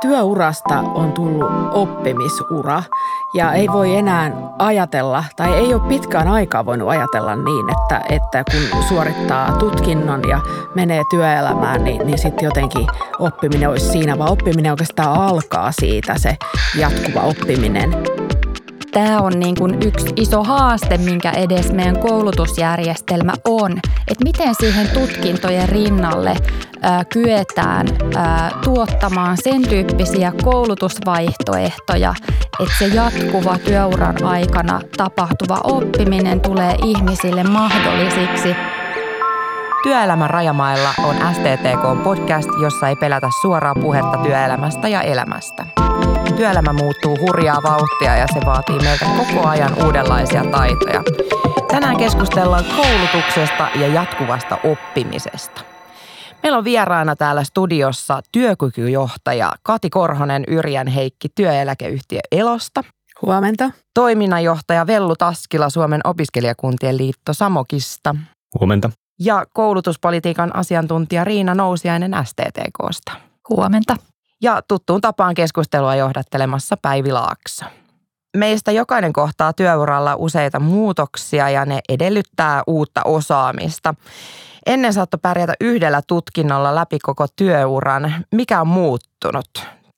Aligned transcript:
Työurasta 0.00 0.78
on 0.78 1.12
tullut 1.12 1.50
oppimisura 1.72 2.82
ja 3.34 3.52
ei 3.52 3.68
voi 3.72 3.96
enää 3.96 4.32
ajatella, 4.58 5.24
tai 5.36 5.54
ei 5.54 5.74
ole 5.74 5.88
pitkään 5.88 6.28
aikaa 6.28 6.66
voinut 6.66 6.88
ajatella 6.88 7.36
niin, 7.36 7.66
että, 7.70 8.14
että 8.14 8.44
kun 8.50 8.82
suorittaa 8.88 9.52
tutkinnon 9.52 10.20
ja 10.28 10.40
menee 10.74 11.02
työelämään, 11.10 11.84
niin, 11.84 12.06
niin 12.06 12.18
sitten 12.18 12.44
jotenkin 12.44 12.86
oppiminen 13.18 13.68
olisi 13.68 13.88
siinä, 13.88 14.18
vaan 14.18 14.32
oppiminen 14.32 14.72
oikeastaan 14.72 15.20
alkaa 15.20 15.72
siitä 15.72 16.18
se 16.18 16.36
jatkuva 16.78 17.20
oppiminen 17.20 18.17
tämä 18.90 19.20
on 19.20 19.40
niin 19.40 19.54
kuin 19.58 19.82
yksi 19.82 20.06
iso 20.16 20.44
haaste, 20.44 20.98
minkä 20.98 21.30
edes 21.30 21.72
meidän 21.72 21.98
koulutusjärjestelmä 21.98 23.32
on. 23.44 23.72
Että 24.08 24.24
miten 24.24 24.54
siihen 24.54 24.88
tutkintojen 24.88 25.68
rinnalle 25.68 26.36
ää, 26.82 27.04
kyetään 27.04 27.86
ää, 28.16 28.50
tuottamaan 28.64 29.36
sen 29.42 29.62
tyyppisiä 29.62 30.32
koulutusvaihtoehtoja, 30.44 32.14
että 32.60 32.74
se 32.78 32.86
jatkuva 32.86 33.58
työuran 33.58 34.24
aikana 34.24 34.80
tapahtuva 34.96 35.60
oppiminen 35.64 36.40
tulee 36.40 36.74
ihmisille 36.84 37.44
mahdollisiksi 37.44 38.56
Työelämän 39.82 40.30
rajamailla 40.30 40.88
on 41.04 41.16
STTK 41.16 42.04
podcast, 42.04 42.48
jossa 42.62 42.88
ei 42.88 42.96
pelätä 42.96 43.28
suoraa 43.42 43.74
puhetta 43.74 44.18
työelämästä 44.18 44.88
ja 44.88 45.02
elämästä. 45.02 45.66
Työelämä 46.38 46.72
muuttuu 46.72 47.18
hurjaa 47.20 47.62
vauhtia 47.62 48.16
ja 48.16 48.26
se 48.34 48.40
vaatii 48.46 48.78
meiltä 48.78 49.06
koko 49.16 49.48
ajan 49.48 49.84
uudenlaisia 49.84 50.44
taitoja. 50.50 51.02
Tänään 51.70 51.96
keskustellaan 51.96 52.64
koulutuksesta 52.64 53.68
ja 53.74 53.88
jatkuvasta 53.88 54.58
oppimisesta. 54.64 55.60
Meillä 56.42 56.58
on 56.58 56.64
vieraana 56.64 57.16
täällä 57.16 57.44
studiossa 57.44 58.20
työkykyjohtaja 58.32 59.52
Kati 59.62 59.90
Korhonen 59.90 60.44
Yrjän 60.48 60.86
Heikki 60.86 61.28
työeläkeyhtiö 61.34 62.20
Elosta. 62.32 62.84
Huomenta. 63.22 63.70
Toiminnanjohtaja 63.94 64.86
Vellu 64.86 65.16
Taskila 65.16 65.70
Suomen 65.70 66.00
opiskelijakuntien 66.04 66.96
liitto 66.96 67.32
Samokista. 67.32 68.14
Huomenta. 68.60 68.90
Ja 69.20 69.46
koulutuspolitiikan 69.52 70.56
asiantuntija 70.56 71.24
Riina 71.24 71.54
Nousiainen 71.54 72.16
STTKsta. 72.24 73.12
Huomenta 73.48 73.96
ja 74.42 74.62
tuttuun 74.68 75.00
tapaan 75.00 75.34
keskustelua 75.34 75.94
johdattelemassa 75.94 76.76
Päivi 76.82 77.12
Laakso. 77.12 77.64
Meistä 78.36 78.72
jokainen 78.72 79.12
kohtaa 79.12 79.52
työuralla 79.52 80.14
useita 80.16 80.60
muutoksia 80.60 81.50
ja 81.50 81.64
ne 81.64 81.80
edellyttää 81.88 82.62
uutta 82.66 83.00
osaamista. 83.04 83.94
Ennen 84.66 84.92
saattoi 84.92 85.18
pärjätä 85.22 85.54
yhdellä 85.60 86.02
tutkinnolla 86.06 86.74
läpi 86.74 86.98
koko 86.98 87.26
työuran. 87.36 88.14
Mikä 88.34 88.60
on 88.60 88.66
muuttunut? 88.66 89.48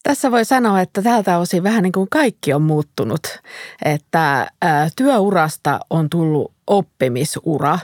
Tässä 0.03 0.31
voi 0.31 0.45
sanoa, 0.45 0.81
että 0.81 1.03
tältä 1.03 1.39
osin 1.39 1.63
vähän 1.63 1.83
niin 1.83 1.93
kuin 1.93 2.09
kaikki 2.11 2.53
on 2.53 2.63
muuttunut. 2.63 3.21
Että 3.85 4.51
työurasta 4.97 5.81
on 5.91 6.11
tullut 6.11 6.53
oppimisura 6.67 7.79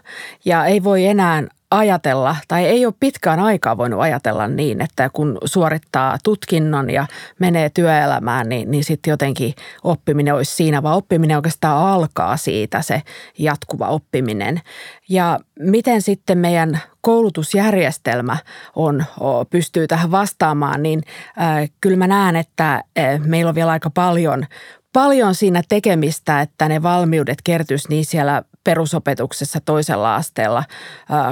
ja 0.44 0.64
ei 0.64 0.84
voi 0.84 1.06
enää 1.06 1.42
ajatella, 1.70 2.36
tai 2.48 2.64
ei 2.64 2.86
ole 2.86 2.94
pitkään 3.00 3.40
aikaa 3.40 3.76
voinut 3.76 4.00
ajatella 4.00 4.48
niin, 4.48 4.80
että 4.80 5.10
kun 5.12 5.38
suorittaa 5.44 6.18
tutkinnon 6.24 6.90
ja 6.90 7.06
menee 7.38 7.70
työelämään, 7.70 8.48
niin, 8.48 8.70
niin 8.70 8.84
sitten 8.84 9.10
jotenkin 9.10 9.54
oppiminen 9.84 10.34
olisi 10.34 10.56
siinä, 10.56 10.82
vaan 10.82 10.96
oppiminen 10.96 11.36
oikeastaan 11.36 11.86
alkaa 11.88 12.36
siitä 12.36 12.82
se 12.82 13.02
jatkuva 13.38 13.88
oppiminen. 13.88 14.60
Ja 15.08 15.38
miten 15.58 16.02
sitten 16.02 16.38
meidän 16.38 16.80
koulutusjärjestelmä 17.00 18.36
on, 18.76 19.04
pystyy 19.50 19.86
tähän 19.86 20.10
vastaamaan, 20.10 20.82
niin 20.82 21.02
äh, 21.40 21.70
kyllä 21.80 21.96
mä 21.96 22.06
näen, 22.06 22.36
että 22.36 22.74
äh, 22.74 23.20
meillä 23.24 23.48
on 23.48 23.54
vielä 23.54 23.70
aika 23.70 23.90
paljon 23.90 24.46
paljon 24.92 25.34
siinä 25.34 25.62
tekemistä, 25.68 26.40
että 26.40 26.68
ne 26.68 26.82
valmiudet 26.82 27.38
kertyisi 27.44 27.88
niin 27.88 28.04
siellä 28.04 28.42
perusopetuksessa 28.66 29.60
toisella 29.64 30.14
asteella, 30.14 30.64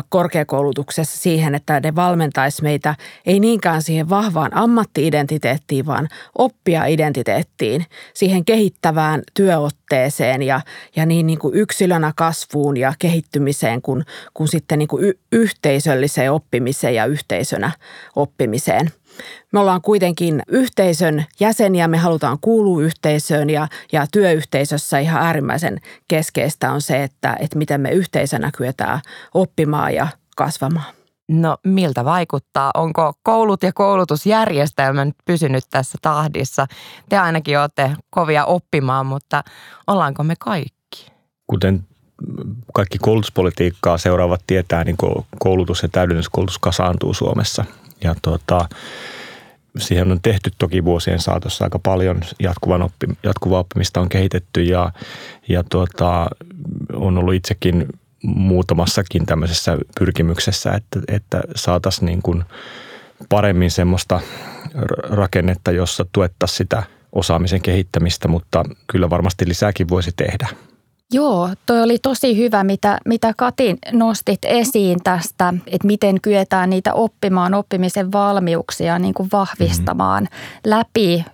korkeakoulutuksessa 0.09 1.19
siihen, 1.19 1.55
että 1.55 1.81
ne 1.81 1.95
valmentaisi 1.95 2.63
meitä 2.63 2.95
ei 3.27 3.41
niinkään 3.41 3.83
siihen 3.83 4.09
vahvaan 4.09 4.57
ammattiidentiteettiin, 4.57 5.87
vaan 5.87 6.09
oppia 6.39 6.87
identiteettiin, 6.87 7.87
siihen 8.15 8.45
kehittävään 8.45 9.23
työotteeseen 9.35 10.43
ja, 10.43 10.61
ja 10.97 11.07
niin, 11.07 11.27
niin 11.27 11.39
kuin 11.39 11.55
yksilönä 11.55 12.13
kasvuun 12.17 12.77
ja 12.77 12.93
kehittymiseen 12.99 13.83
kuin, 13.83 14.05
kuin 14.35 14.49
sitten 14.49 14.79
niin 14.79 14.89
kuin 14.89 15.05
y- 15.05 15.19
yhteisölliseen 15.33 16.33
oppimiseen 16.33 16.95
ja 16.95 17.07
yhteisönä 17.07 17.71
oppimiseen– 18.17 18.91
me 19.53 19.61
ollaan 19.61 19.83
kuitenkin 19.83 20.43
yhteisön 20.49 21.25
jäseniä, 21.41 21.89
me 21.89 21.99
halutaan 21.99 22.39
kuulua 22.41 22.83
yhteisöön 22.83 23.51
ja, 23.51 23.69
ja 23.93 24.07
työyhteisössä 24.13 24.99
ihan 24.99 25.23
äärimmäisen 25.23 25.81
keskeistä 26.09 26.73
on 26.73 26.81
se, 26.81 27.03
että, 27.03 27.37
että 27.41 27.59
miten 27.59 27.81
me 27.81 27.91
yhteisönä 27.91 28.51
kyetään 28.57 29.01
oppimaan 29.35 29.95
ja 29.95 30.09
kasvamaan. 30.37 30.95
No 31.29 31.57
miltä 31.65 32.05
vaikuttaa? 32.05 32.71
Onko 32.75 33.13
koulut 33.23 33.63
ja 33.63 33.73
koulutusjärjestelmä 33.73 35.05
nyt 35.05 35.15
pysynyt 35.25 35.65
tässä 35.71 35.99
tahdissa? 36.03 36.67
Te 37.09 37.19
ainakin 37.19 37.59
olette 37.59 37.91
kovia 38.11 38.45
oppimaan, 38.45 39.07
mutta 39.07 39.45
ollaanko 39.87 40.25
me 40.25 40.35
kaikki? 40.39 41.13
Kuten 41.47 41.85
kaikki 42.75 42.99
koulutuspolitiikkaa 42.99 43.99
seuraavat 43.99 44.41
tietää, 44.47 44.85
niin 44.85 44.97
koulutus 45.39 45.83
ja 45.83 45.89
täydennyskoulutus 45.89 46.59
kasaantuu 46.59 47.15
Suomessa. 47.15 47.65
Ja 48.05 48.15
tuota, 48.23 48.69
siihen 49.79 50.13
on 50.13 50.21
tehty 50.23 50.51
toki 50.59 50.85
vuosien 50.85 51.21
saatossa 51.21 51.65
aika 51.65 51.79
paljon. 51.79 52.21
Jatkuvan 52.39 52.83
oppi, 52.83 53.07
jatkuvaa 53.23 53.61
oppimista 53.61 54.01
on 54.01 54.09
kehitetty 54.09 54.63
ja, 54.63 54.93
ja 55.49 55.65
tuota, 55.71 56.27
on 56.93 57.19
ollut 57.19 57.35
itsekin 57.35 57.87
muutamassakin 58.23 59.27
tämmöisessä 59.27 59.79
pyrkimyksessä, 59.99 60.73
että, 60.73 61.01
että 61.09 61.41
saataisiin 61.57 62.07
niin 62.07 62.23
kuin 62.23 62.45
paremmin 63.29 63.71
semmoista 63.71 64.21
rakennetta, 65.11 65.71
jossa 65.71 66.07
tuettaisiin 66.13 66.57
sitä 66.57 66.83
osaamisen 67.13 67.63
kehittämistä, 67.63 68.29
mutta 68.29 68.65
kyllä 68.87 69.11
varmasti 69.11 69.49
lisääkin 69.49 69.89
voisi 69.89 70.11
tehdä. 70.17 70.49
Joo, 71.13 71.51
toi 71.67 71.83
oli 71.83 71.99
tosi 71.99 72.37
hyvä, 72.37 72.65
mitä, 72.65 72.99
mitä 73.05 73.33
Kati 73.37 73.77
nostit 73.93 74.39
esiin 74.45 75.03
tästä, 75.05 75.55
että 75.67 75.87
miten 75.87 76.21
kyetään 76.21 76.71
niitä 76.71 76.95
oppimaan, 76.95 77.55
oppimisen 77.55 78.13
valmiuksia 78.13 78.99
niin 78.99 79.15
kuin 79.15 79.29
vahvistamaan 79.33 80.23
mm-hmm. 80.23 80.71
läpi 80.71 81.25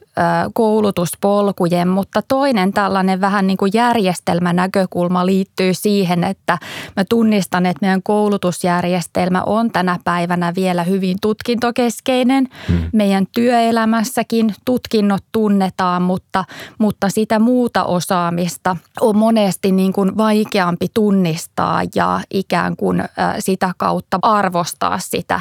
koulutuspolkujen, 0.55 1.89
mutta 1.89 2.23
toinen 2.29 2.73
tällainen 2.73 3.21
vähän 3.21 3.47
niin 3.47 3.57
kuin 3.57 3.71
järjestelmänäkökulma 3.75 5.27
liittyy 5.27 5.75
siihen, 5.75 6.25
että 6.25 6.59
mä 6.97 7.05
tunnistan, 7.09 7.67
että 7.67 7.87
meidän 7.87 8.03
koulutusjärjestelmä 8.03 9.43
on 9.43 9.71
tänä 9.71 9.99
päivänä 10.05 10.53
vielä 10.55 10.83
hyvin 10.83 11.17
tutkintokeskeinen. 11.23 12.49
Hmm. 12.69 12.83
Meidän 12.93 13.27
työelämässäkin 13.35 14.55
tutkinnot 14.65 15.25
tunnetaan, 15.33 16.03
mutta, 16.03 16.45
mutta 16.79 17.09
sitä 17.09 17.39
muuta 17.39 17.85
osaamista 17.85 18.77
on 19.01 19.17
monesti 19.17 19.73
niin 19.73 19.93
kuin 19.93 20.17
vaikeampi 20.17 20.87
tunnistaa 20.95 21.83
ja 21.95 22.21
ikään 22.31 22.77
kuin 22.77 23.05
sitä 23.39 23.73
kautta 23.79 24.19
arvostaa 24.23 24.99
sitä. 24.99 25.41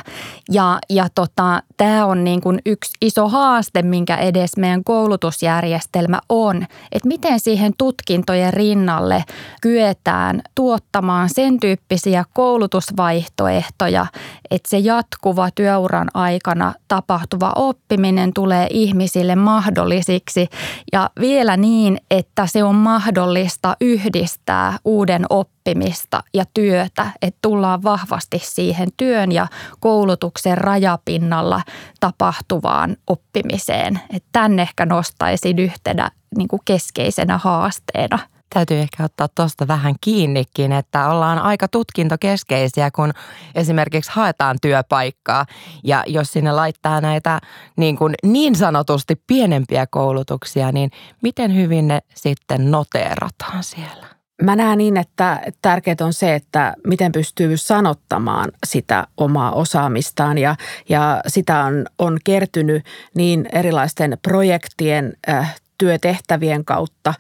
Ja, 0.52 0.80
ja 0.90 1.08
tota, 1.16 1.64
tämä 1.78 2.06
on 2.06 2.24
niin 2.24 2.42
kuin 2.42 2.60
yksi 2.66 2.92
iso 3.02 3.28
haaste, 3.28 3.82
minkä 3.82 4.16
edes 4.16 4.58
meidän 4.60 4.84
koulutusjärjestelmä 4.84 6.20
on, 6.30 6.66
että 6.92 7.08
miten 7.08 7.40
siihen 7.40 7.74
tutkintojen 7.78 8.54
rinnalle 8.54 9.24
kyetään 9.62 10.42
tuottamaan 10.56 11.30
sen 11.30 11.60
tyyppisiä 11.60 12.26
koulutusvaihtoehtoja, 12.34 14.06
että 14.52 14.70
se 14.70 14.78
jatkuva 14.78 15.50
työuran 15.56 16.08
aikana 16.14 16.74
tapahtuva 16.88 17.52
oppiminen 17.56 18.34
tulee 18.34 18.68
ihmisille 18.70 19.36
mahdollisiksi. 19.36 20.48
Ja 20.94 21.10
vielä 21.20 21.58
niin, 21.58 21.98
että 22.12 22.48
se 22.48 22.64
on 22.64 22.76
mahdollista 22.76 23.78
yhdistää 23.82 24.78
uuden 24.86 25.26
oppimisen 25.30 25.59
oppimista 25.70 26.24
ja 26.34 26.46
työtä, 26.54 27.12
että 27.22 27.38
tullaan 27.42 27.84
vahvasti 27.84 28.40
siihen 28.44 28.90
työn 28.98 29.32
ja 29.32 29.48
koulutuksen 29.80 30.58
rajapinnalla 30.58 31.62
tapahtuvaan 32.00 32.98
oppimiseen. 33.08 34.00
Että 34.14 34.30
tänne 34.32 34.62
ehkä 34.62 34.86
nostaisin 34.86 35.60
yhtenä 35.60 36.12
niin 36.38 36.48
kuin 36.48 36.62
keskeisenä 36.66 37.38
haasteena– 37.38 38.20
täytyy 38.54 38.80
ehkä 38.80 39.04
ottaa 39.04 39.28
tuosta 39.28 39.68
vähän 39.68 39.96
kiinnikin, 40.02 40.72
että 40.72 41.10
ollaan 41.10 41.40
aika 41.40 41.68
tutkintokeskeisiä, 41.68 42.92
kun 42.92 43.12
esimerkiksi 43.56 44.12
haetaan 44.14 44.58
työpaikkaa. 44.62 45.46
Ja 45.84 46.04
jos 46.08 46.34
sinne 46.34 46.52
laittaa 46.52 47.02
näitä 47.02 47.40
niin, 47.78 47.98
kuin 47.98 48.16
niin 48.24 48.56
sanotusti 48.56 49.22
pienempiä 49.28 49.88
koulutuksia, 49.88 50.72
niin 50.72 50.92
miten 51.22 51.56
hyvin 51.56 51.88
ne 51.88 52.00
sitten 52.16 52.72
noteerataan 52.72 53.64
siellä? 53.64 54.19
Mä 54.42 54.56
näen 54.56 54.78
niin, 54.78 54.98
että 54.98 55.42
tärkeää 55.62 55.96
on 56.02 56.14
se, 56.14 56.36
että 56.36 56.74
miten 56.88 57.12
pystyy 57.12 57.58
sanottamaan 57.58 58.52
sitä 58.66 59.08
omaa 59.18 59.52
osaamistaan 59.52 60.38
ja, 60.38 60.56
ja 60.90 61.22
sitä 61.28 61.64
on, 61.64 61.86
on 61.98 62.18
kertynyt 62.24 62.86
niin 63.16 63.50
erilaisten 63.52 64.18
projektien 64.22 65.14
äh, 65.30 65.56
työtehtävien 65.80 66.66
kautta 66.66 67.14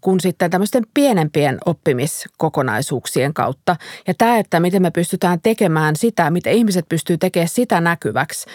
kuin 0.00 0.20
sitten 0.20 0.50
tämmöisten 0.50 0.84
pienempien 0.94 1.58
oppimiskokonaisuuksien 1.66 3.34
kautta. 3.34 3.76
Ja 4.06 4.14
tämä, 4.18 4.38
että 4.38 4.60
miten 4.60 4.82
me 4.82 4.90
pystytään 4.90 5.40
tekemään 5.42 5.96
sitä, 5.96 6.30
miten 6.30 6.52
ihmiset 6.52 6.88
pystyy 6.88 7.18
tekemään 7.18 7.48
sitä 7.48 7.80
näkyväksi 7.80 8.46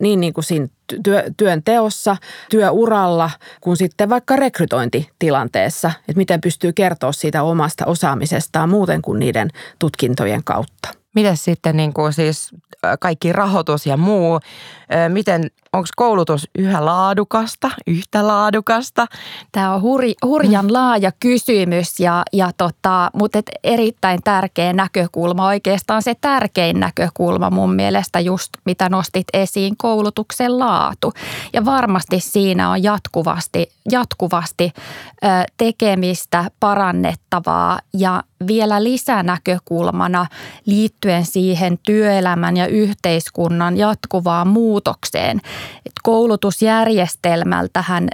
niin, 0.00 0.20
niin 0.20 0.32
kuin 0.32 0.44
siinä 0.44 0.68
työ, 1.02 1.24
työn 1.36 1.62
teossa, 1.62 2.16
työuralla, 2.50 3.30
kuin 3.60 3.76
sitten 3.76 4.08
vaikka 4.08 4.36
rekrytointitilanteessa, 4.36 5.92
että 6.00 6.16
miten 6.16 6.40
pystyy 6.40 6.72
kertoa 6.72 7.12
siitä 7.12 7.42
omasta 7.42 7.86
osaamisestaan 7.86 8.70
muuten 8.70 9.02
kuin 9.02 9.18
niiden 9.18 9.48
tutkintojen 9.78 10.44
kautta. 10.44 10.88
Miten 11.14 11.36
sitten 11.36 11.76
niin 11.76 11.92
kuin 11.92 12.12
siis 12.12 12.50
kaikki 13.00 13.32
rahoitus 13.32 13.86
ja 13.86 13.96
muu, 13.96 14.40
miten, 15.08 15.50
onko 15.72 15.88
koulutus 15.96 16.48
yhä 16.58 16.84
laadukasta, 16.84 17.70
yhtä 17.86 18.26
laadukasta? 18.26 19.06
Tämä 19.52 19.74
on 19.74 19.82
hur, 19.82 20.00
hurjan 20.24 20.72
laaja 20.72 21.12
kysymys, 21.20 22.00
ja, 22.00 22.22
ja 22.32 22.50
tota, 22.56 23.10
mutta 23.14 23.38
et 23.38 23.50
erittäin 23.64 24.20
tärkeä 24.24 24.72
näkökulma, 24.72 25.46
oikeastaan 25.46 26.02
se 26.02 26.14
tärkein 26.20 26.80
näkökulma 26.80 27.50
mun 27.50 27.74
mielestä 27.74 28.20
just 28.20 28.50
mitä 28.64 28.88
nostit 28.88 29.26
esiin, 29.32 29.76
koulutuksen 29.76 30.58
laatu. 30.58 31.12
Ja 31.52 31.64
varmasti 31.64 32.20
siinä 32.20 32.70
on 32.70 32.82
jatkuvasti, 32.82 33.70
jatkuvasti 33.90 34.72
tekemistä, 35.56 36.50
parannettavaa 36.60 37.78
ja 37.94 38.22
vielä 38.46 38.84
lisänäkökulmana 38.84 40.26
liittyen 40.66 41.26
siihen 41.26 41.78
työelämän 41.86 42.56
ja 42.56 42.66
yhteiskunnan 42.66 43.76
jatkuvaan 43.76 44.48
muutokseen. 44.80 45.40
Et 45.86 45.92
koulutusjärjestelmältähän 46.02 48.08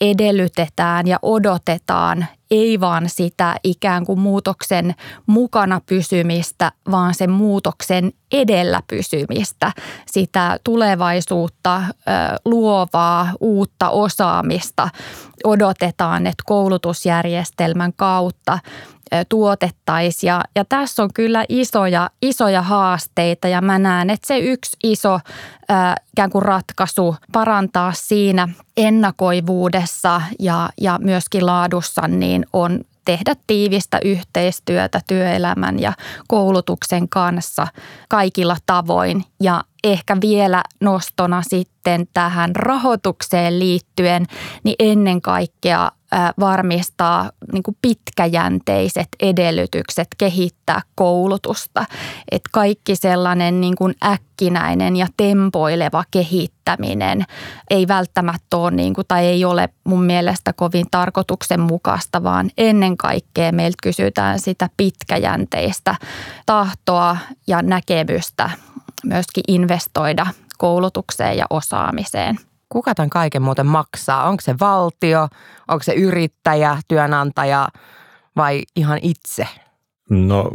edellytetään 0.00 1.06
ja 1.06 1.18
odotetaan 1.22 2.26
ei 2.50 2.80
vaan 2.80 3.08
sitä 3.08 3.56
ikään 3.64 4.06
kuin 4.06 4.18
muutoksen 4.18 4.94
mukana 5.26 5.80
pysymistä, 5.86 6.72
vaan 6.90 7.14
sen 7.14 7.30
muutoksen 7.30 8.12
edellä 8.32 8.82
pysymistä, 8.86 9.72
sitä 10.06 10.58
tulevaisuutta, 10.64 11.82
luovaa, 12.44 13.28
uutta 13.40 13.90
osaamista 13.90 14.88
odotetaan, 15.44 16.26
että 16.26 16.42
koulutusjärjestelmän 16.46 17.92
kautta 17.96 18.58
tuotettaisiin. 19.28 20.28
Ja, 20.28 20.40
ja 20.56 20.64
tässä 20.64 21.02
on 21.02 21.10
kyllä 21.14 21.44
isoja, 21.48 22.10
isoja 22.22 22.62
haasteita 22.62 23.48
ja 23.48 23.60
mä 23.60 23.78
näen, 23.78 24.10
että 24.10 24.26
se 24.26 24.38
yksi 24.38 24.76
iso 24.82 25.20
ää, 25.68 25.96
ikään 26.12 26.30
kuin 26.30 26.42
ratkaisu 26.42 27.16
parantaa 27.32 27.92
siinä 27.92 28.48
ennakoivuudessa 28.76 30.22
ja, 30.38 30.68
ja 30.80 30.98
myöskin 31.02 31.46
laadussa 31.46 32.08
niin 32.08 32.46
on 32.52 32.80
tehdä 33.08 33.36
tiivistä 33.46 33.98
yhteistyötä 34.04 35.00
työelämän 35.06 35.80
ja 35.80 35.92
koulutuksen 36.26 37.08
kanssa 37.08 37.66
kaikilla 38.08 38.56
tavoin. 38.66 39.24
Ja 39.40 39.64
ehkä 39.84 40.16
vielä 40.20 40.62
nostona 40.80 41.42
sitten 41.42 42.08
tähän 42.14 42.56
rahoitukseen 42.56 43.58
liittyen, 43.58 44.26
niin 44.64 44.76
ennen 44.78 45.22
kaikkea 45.22 45.90
varmistaa 46.40 47.30
niin 47.52 47.62
kuin 47.62 47.76
pitkäjänteiset 47.82 49.08
edellytykset 49.22 50.08
kehittää 50.18 50.82
koulutusta. 50.94 51.84
Et 52.30 52.42
kaikki 52.52 52.96
sellainen 52.96 53.60
niin 53.60 53.76
kuin 53.76 53.94
äkkinäinen 54.04 54.96
ja 54.96 55.06
tempoileva 55.16 56.04
kehittäminen 56.10 57.24
ei 57.70 57.88
välttämättä 57.88 58.56
ole 58.56 58.70
niin 58.70 58.94
kuin, 58.94 59.04
tai 59.08 59.26
ei 59.26 59.44
ole 59.44 59.68
mun 59.84 60.04
mielestä 60.04 60.52
kovin 60.52 60.86
tarkoituksenmukaista, 60.90 62.22
vaan 62.22 62.50
ennen 62.58 62.96
kaikkea 62.96 63.52
meiltä 63.52 63.76
kysytään 63.82 64.38
sitä 64.40 64.68
pitkäjänteistä 64.76 65.94
tahtoa 66.46 67.16
ja 67.46 67.62
näkemystä 67.62 68.50
myöskin 69.04 69.44
investoida 69.48 70.26
koulutukseen 70.58 71.36
ja 71.36 71.46
osaamiseen. 71.50 72.38
Kuka 72.68 72.94
tämän 72.94 73.10
kaiken 73.10 73.42
muuten 73.42 73.66
maksaa? 73.66 74.28
Onko 74.28 74.40
se 74.40 74.54
valtio, 74.60 75.28
onko 75.68 75.82
se 75.82 75.92
yrittäjä, 75.94 76.78
työnantaja 76.88 77.68
vai 78.36 78.62
ihan 78.76 78.98
itse? 79.02 79.48
No, 80.10 80.50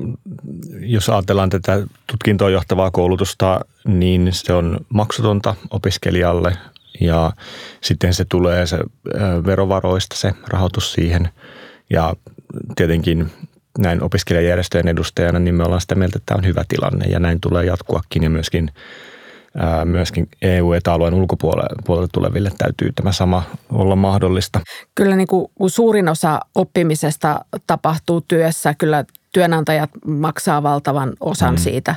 jos 0.80 1.10
ajatellaan 1.10 1.50
tätä 1.50 1.88
tutkintoon 2.08 2.54
johtavaa 2.54 2.92
koulutusta, 2.92 3.62
niin 3.88 4.30
se 4.32 4.54
on 4.54 4.80
maksutonta 4.90 5.56
opiskelijalle 5.70 6.58
ja 7.02 7.32
sitten 7.82 8.14
se 8.14 8.26
tulee 8.30 8.66
se 8.66 8.78
verovaroista 9.46 10.16
se 10.16 10.34
rahoitus 10.48 10.94
siihen. 10.94 11.30
Ja 11.90 12.14
tietenkin 12.76 13.32
näin 13.78 14.04
opiskelijajärjestöjen 14.04 14.88
edustajana, 14.88 15.40
niin 15.40 15.56
me 15.56 15.64
ollaan 15.64 15.82
sitä 15.82 15.96
mieltä, 15.96 16.18
että 16.18 16.26
tämä 16.26 16.38
on 16.38 16.46
hyvä 16.46 16.64
tilanne 16.68 17.06
ja 17.06 17.20
näin 17.20 17.42
tulee 17.42 17.66
jatkuakin 17.66 18.24
ja 18.24 18.30
myöskin– 18.30 18.72
myöskin 19.86 20.30
EU-etäalueen 20.42 21.14
ulkopuolelle 21.14 22.08
tuleville 22.12 22.52
täytyy 22.58 22.92
tämä 22.96 23.12
sama 23.12 23.44
olla 23.70 23.96
mahdollista. 23.96 24.60
Kyllä 24.96 25.16
niin 25.16 25.28
kuin 25.28 25.48
suurin 25.68 26.10
osa 26.10 26.40
oppimisesta 26.56 27.46
tapahtuu 27.68 28.22
työssä. 28.22 28.74
Kyllä 28.74 29.06
työnantajat 29.34 29.90
maksaa 30.06 30.64
valtavan 30.64 31.14
osan 31.20 31.54
mm. 31.54 31.58
siitä 31.58 31.96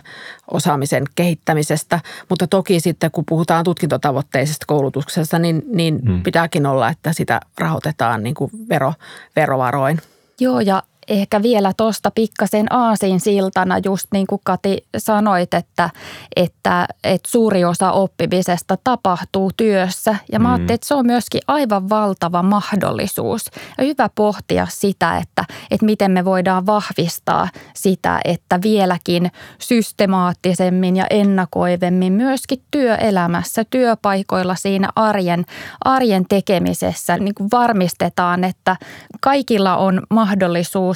osaamisen 0.51 1.05
kehittämisestä, 1.15 2.01
mutta 2.29 2.47
toki 2.47 2.81
sitten 2.81 3.11
kun 3.11 3.25
puhutaan 3.29 3.65
tutkintotavoitteisesta 3.65 4.65
koulutuksesta, 4.67 5.39
niin, 5.39 5.63
niin 5.73 6.01
mm. 6.03 6.23
pitääkin 6.23 6.67
olla, 6.67 6.89
että 6.89 7.13
sitä 7.13 7.41
rahoitetaan 7.59 8.23
niin 8.23 8.35
kuin 8.35 8.51
vero, 8.69 8.93
verovaroin. 9.37 10.01
Joo, 10.41 10.61
ja 10.61 10.83
ehkä 11.09 11.43
vielä 11.43 11.73
tuosta 11.77 12.11
pikkasen 12.11 12.73
aasin 12.73 13.21
siltana, 13.21 13.79
just 13.85 14.07
niin 14.13 14.27
kuin 14.27 14.41
Kati 14.45 14.85
sanoit, 14.99 15.55
että, 15.55 15.91
että, 16.37 16.87
että 17.05 17.31
suuri 17.31 17.65
osa 17.65 17.93
oppimisesta 17.93 18.79
tapahtuu 18.85 19.51
työssä. 19.57 20.17
Ja 20.33 20.39
mä 20.39 20.49
mm. 20.49 20.55
ajattelin, 20.55 20.75
että 20.75 20.87
se 20.87 20.95
on 20.95 21.07
myöskin 21.07 21.41
aivan 21.47 21.89
valtava 21.89 22.43
mahdollisuus. 22.43 23.43
Ja 23.79 23.85
hyvä 23.85 24.09
pohtia 24.15 24.67
sitä, 24.71 25.17
että, 25.17 25.45
että 25.71 25.87
miten 25.87 26.11
me 26.11 26.25
voidaan 26.25 26.67
vahvistaa 26.67 27.49
sitä, 27.75 28.21
että 28.25 28.59
vieläkin 28.63 29.31
systemaattisemmin 29.59 30.97
ja 30.97 31.07
ennakoivemmin 31.11 32.13
myöskin 32.13 32.63
työelämässä, 32.71 33.65
työpaikoilla 33.65 34.55
siinä 34.55 34.89
arjen, 34.97 35.45
arjen 35.85 36.25
tekemisessä 36.29 37.19
niin 37.19 37.35
kuin 37.35 37.49
varmistetaan, 37.53 38.45
että 38.45 38.77
kaikilla 39.21 39.77
on 39.77 40.03
mahdollisuus 40.11 40.96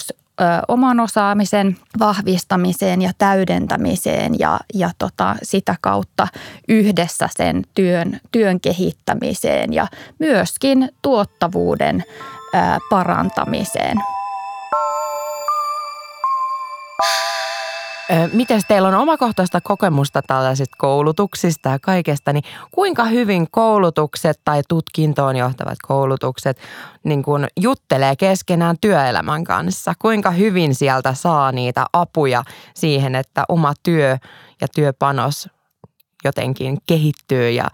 oman 0.68 1.00
osaamisen 1.00 1.76
vahvistamiseen 1.98 3.02
ja 3.02 3.10
täydentämiseen 3.18 4.38
ja, 4.38 4.60
ja 4.74 4.90
tota, 4.98 5.36
sitä 5.42 5.74
kautta 5.80 6.28
yhdessä 6.68 7.28
sen 7.36 7.62
työn, 7.74 8.20
työn 8.32 8.60
kehittämiseen 8.60 9.72
ja 9.72 9.86
myöskin 10.18 10.88
tuottavuuden 11.02 12.04
ää, 12.54 12.78
parantamiseen. 12.90 13.96
Miten 18.32 18.60
teillä 18.68 18.88
on 18.88 18.94
omakohtaista 18.94 19.60
kokemusta 19.60 20.22
tällaisista 20.22 20.76
koulutuksista 20.78 21.68
ja 21.68 21.78
kaikesta, 21.78 22.32
niin 22.32 22.44
kuinka 22.70 23.04
hyvin 23.04 23.50
koulutukset 23.50 24.40
tai 24.44 24.62
tutkintoon 24.68 25.36
johtavat 25.36 25.78
koulutukset 25.88 26.58
niin 27.04 27.22
kuin 27.22 27.46
juttelee 27.60 28.16
keskenään 28.16 28.76
työelämän 28.80 29.44
kanssa? 29.44 29.94
Kuinka 29.98 30.30
hyvin 30.30 30.74
sieltä 30.74 31.14
saa 31.14 31.52
niitä 31.52 31.86
apuja 31.92 32.42
siihen, 32.74 33.14
että 33.14 33.44
oma 33.48 33.72
työ 33.82 34.18
ja 34.60 34.68
työpanos 34.74 35.48
jotenkin 36.24 36.78
kehittyy 36.86 37.50
ja 37.50 37.68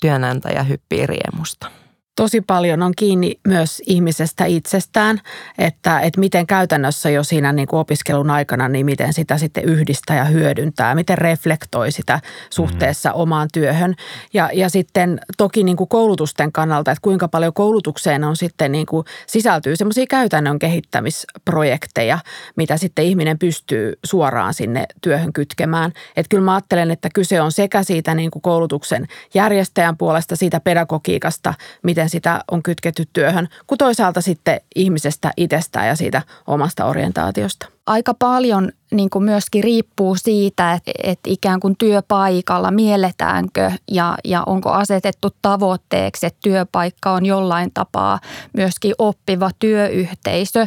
työnantaja 0.00 0.62
hyppii 0.62 1.06
riemusta? 1.06 1.70
Tosi 2.16 2.40
paljon 2.40 2.82
on 2.82 2.92
kiinni 2.96 3.40
myös 3.48 3.82
ihmisestä 3.86 4.44
itsestään, 4.44 5.20
että, 5.58 6.00
että 6.00 6.20
miten 6.20 6.46
käytännössä 6.46 7.10
jo 7.10 7.24
siinä 7.24 7.52
niin 7.52 7.68
kuin 7.68 7.80
opiskelun 7.80 8.30
aikana, 8.30 8.68
niin 8.68 8.86
miten 8.86 9.12
sitä 9.12 9.38
sitten 9.38 9.64
yhdistää 9.64 10.16
ja 10.16 10.24
hyödyntää, 10.24 10.94
miten 10.94 11.18
reflektoi 11.18 11.92
sitä 11.92 12.20
suhteessa 12.50 13.08
mm. 13.08 13.14
omaan 13.14 13.48
työhön. 13.52 13.94
Ja, 14.34 14.50
ja 14.52 14.68
sitten 14.68 15.20
toki 15.36 15.64
niin 15.64 15.76
kuin 15.76 15.88
koulutusten 15.88 16.52
kannalta, 16.52 16.90
että 16.90 17.02
kuinka 17.02 17.28
paljon 17.28 17.52
koulutukseen 17.52 18.24
on 18.24 18.36
sitten 18.36 18.72
niin 18.72 18.86
kuin 18.86 19.04
sisältyy 19.26 19.76
semmoisia 19.76 20.06
käytännön 20.06 20.58
kehittämisprojekteja, 20.58 22.18
mitä 22.56 22.76
sitten 22.76 23.04
ihminen 23.04 23.38
pystyy 23.38 23.92
suoraan 24.04 24.54
sinne 24.54 24.86
työhön 25.00 25.32
kytkemään. 25.32 25.92
Että 26.16 26.30
kyllä 26.30 26.44
mä 26.44 26.54
ajattelen, 26.54 26.90
että 26.90 27.08
kyse 27.14 27.40
on 27.40 27.52
sekä 27.52 27.82
siitä 27.82 28.14
niin 28.14 28.30
kuin 28.30 28.42
koulutuksen 28.42 29.06
järjestäjän 29.34 29.96
puolesta, 29.96 30.36
siitä 30.36 30.60
pedagogiikasta, 30.60 31.54
miten 31.82 31.99
miten 32.00 32.10
sitä 32.10 32.44
on 32.50 32.62
kytketty 32.62 33.04
työhön, 33.12 33.48
kuin 33.66 33.78
toisaalta 33.78 34.20
sitten 34.20 34.60
ihmisestä 34.74 35.32
itsestään 35.36 35.86
ja 35.86 35.96
siitä 35.96 36.22
omasta 36.46 36.84
orientaatiosta. 36.84 37.66
Aika 37.86 38.14
paljon 38.14 38.72
niin 38.92 39.10
kuin 39.10 39.24
myöskin 39.24 39.64
riippuu 39.64 40.16
siitä, 40.16 40.72
että, 40.72 40.90
että 41.02 41.30
ikään 41.30 41.60
kuin 41.60 41.76
työpaikalla 41.76 42.70
mielletäänkö 42.70 43.72
ja, 43.90 44.18
ja 44.24 44.42
onko 44.46 44.70
asetettu 44.70 45.28
tavoitteeksi, 45.42 46.26
että 46.26 46.38
työpaikka 46.42 47.12
on 47.12 47.26
jollain 47.26 47.70
tapaa 47.74 48.20
myöskin 48.52 48.94
oppiva 48.98 49.50
työyhteisö. 49.58 50.66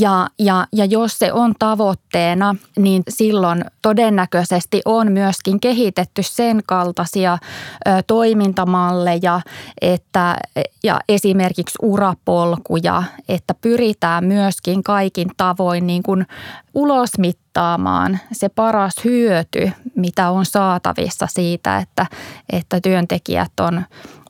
Ja, 0.00 0.28
ja, 0.38 0.66
ja 0.72 0.84
jos 0.84 1.18
se 1.18 1.32
on 1.32 1.54
tavoitteena, 1.58 2.56
niin 2.76 3.02
silloin 3.08 3.64
todennäköisesti 3.82 4.82
on 4.84 5.12
myöskin 5.12 5.60
kehitetty 5.60 6.22
sen 6.22 6.62
kaltaisia 6.66 7.32
ö, 7.32 7.90
toimintamalleja 8.06 9.40
että, 9.80 10.36
ja 10.82 11.00
esimerkiksi 11.08 11.78
urapolkuja, 11.82 13.02
että 13.28 13.54
pyritään 13.54 14.24
myöskin 14.24 14.82
kaikin 14.82 15.30
tavoin 15.36 15.86
niin 15.86 16.02
kuin 16.02 16.26
ulosmittaamaan 16.74 18.18
se 18.32 18.48
paras 18.48 18.94
hyöty, 19.04 19.72
mitä 19.96 20.30
on 20.30 20.46
saatavissa 20.46 21.26
siitä, 21.30 21.78
että, 21.78 22.06
että 22.52 22.80
työntekijät 22.80 23.60
on 23.60 23.84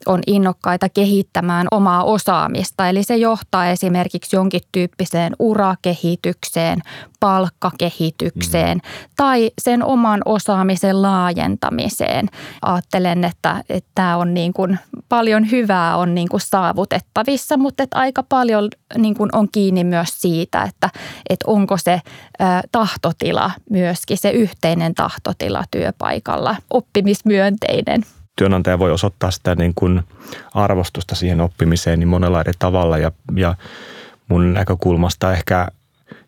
on 0.07 0.21
innokkaita 0.26 0.88
kehittämään 0.88 1.66
omaa 1.71 2.04
osaamista. 2.04 2.88
Eli 2.88 3.02
se 3.02 3.16
johtaa 3.16 3.66
esimerkiksi 3.66 4.37
jonkin 4.37 4.61
tyyppiseen 4.73 5.33
urakehitykseen, 5.38 6.78
palkkakehitykseen 7.21 8.78
mm. 8.78 9.11
tai 9.16 9.50
sen 9.61 9.85
oman 9.85 10.23
osaamisen 10.25 11.02
laajentamiseen. 11.02 12.28
Ajattelen, 12.62 13.25
että, 13.25 13.64
että 13.69 13.90
tämä 13.95 14.16
on 14.16 14.35
niin 14.35 14.52
kuin, 14.52 14.78
paljon 15.09 15.50
hyvää 15.50 15.97
on 15.97 16.14
niin 16.14 16.28
kuin 16.28 16.40
saavutettavissa, 16.40 17.57
mutta 17.57 17.83
että 17.83 17.99
aika 17.99 18.23
paljon 18.23 18.69
niin 18.99 19.14
kuin 19.14 19.37
on 19.37 19.49
kiinni 19.52 19.85
myös 19.85 20.21
siitä, 20.21 20.62
että, 20.62 20.90
että 21.30 21.45
onko 21.47 21.76
se 21.76 22.00
tahtotila 22.73 23.50
myöskin 23.71 24.19
se 24.19 24.30
yhteinen 24.30 24.95
tahtotila 24.95 25.64
työpaikalla 25.71 26.57
oppimismyönteinen 26.71 28.04
työnantaja 28.40 28.78
voi 28.78 28.90
osoittaa 28.90 29.30
sitä 29.30 29.54
niin 29.54 29.73
kuin 29.75 30.02
arvostusta 30.54 31.14
siihen 31.14 31.40
oppimiseen 31.40 31.99
niin 31.99 32.09
monella 32.09 32.40
eri 32.40 32.52
tavalla. 32.59 32.99
Ja, 32.99 33.12
ja 33.37 33.54
mun 34.28 34.54
näkökulmasta 34.54 35.32
ehkä 35.32 35.68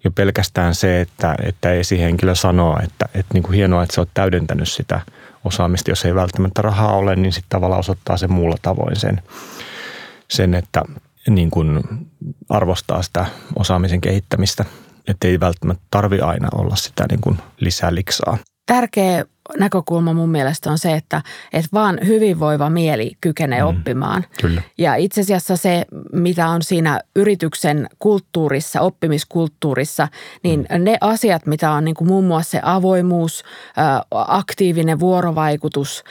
jo 0.05 0.11
pelkästään 0.11 0.75
se, 0.75 1.01
että, 1.01 1.35
että 1.43 1.73
esihenkilö 1.73 2.35
sanoo, 2.35 2.79
että, 2.83 3.07
että 3.15 3.35
niin 3.35 3.43
kuin 3.43 3.55
hienoa, 3.55 3.83
että 3.83 3.95
sä 3.95 4.01
oot 4.01 4.09
täydentänyt 4.15 4.69
sitä 4.69 5.01
osaamista, 5.45 5.91
jos 5.91 6.05
ei 6.05 6.15
välttämättä 6.15 6.63
rahaa 6.63 6.93
ole, 6.97 7.17
niin 7.17 7.33
sitten 7.33 7.51
tavallaan 7.51 7.81
osoittaa 7.81 8.17
se 8.17 8.29
muulla 8.29 8.57
tavoin 8.63 8.97
sen, 8.97 9.23
sen 10.29 10.55
että 10.55 10.83
niin 11.29 11.51
kuin 11.51 11.81
arvostaa 12.49 13.03
sitä 13.03 13.27
osaamisen 13.57 14.01
kehittämistä, 14.01 14.65
että 15.09 15.29
ei 15.29 15.41
välttämättä 15.41 15.83
tarvi 15.91 16.21
aina 16.21 16.49
olla 16.55 16.77
sitä 16.77 17.05
niin 17.11 17.21
kuin 17.21 17.39
lisää 17.61 17.95
liksaa. 17.95 18.39
Tärkeä 18.67 19.25
näkökulma 19.59 20.13
mun 20.13 20.31
mielestä 20.31 20.71
on 20.71 20.79
se, 20.79 20.93
että, 20.93 21.23
että 21.53 21.69
vaan 21.73 21.99
hyvinvoiva 22.07 22.71
mieli 22.71 23.13
kykenee 23.21 23.63
mm, 23.63 23.69
oppimaan. 23.69 24.25
Kyllä. 24.41 24.63
Ja 24.79 24.95
itse 24.95 25.21
asiassa 25.21 25.57
se, 25.57 25.85
mitä 26.13 26.49
on 26.49 26.63
siinä 26.63 27.01
yrityksen 27.17 27.89
kulttuurissa, 27.99 28.81
oppimiskulttuurissa, 28.81 30.09
niin 30.43 30.67
mm. 30.71 30.85
ne 30.85 30.99
asiat, 31.01 31.47
mitä 31.47 31.73
on 31.73 31.85
niin 31.85 31.95
kuin 31.95 32.09
muun 32.09 32.25
muassa 32.25 32.51
se 32.51 32.61
avoimuus, 32.63 33.45
aktiivinen 34.11 35.01
vuorovaikutus, 35.01 36.05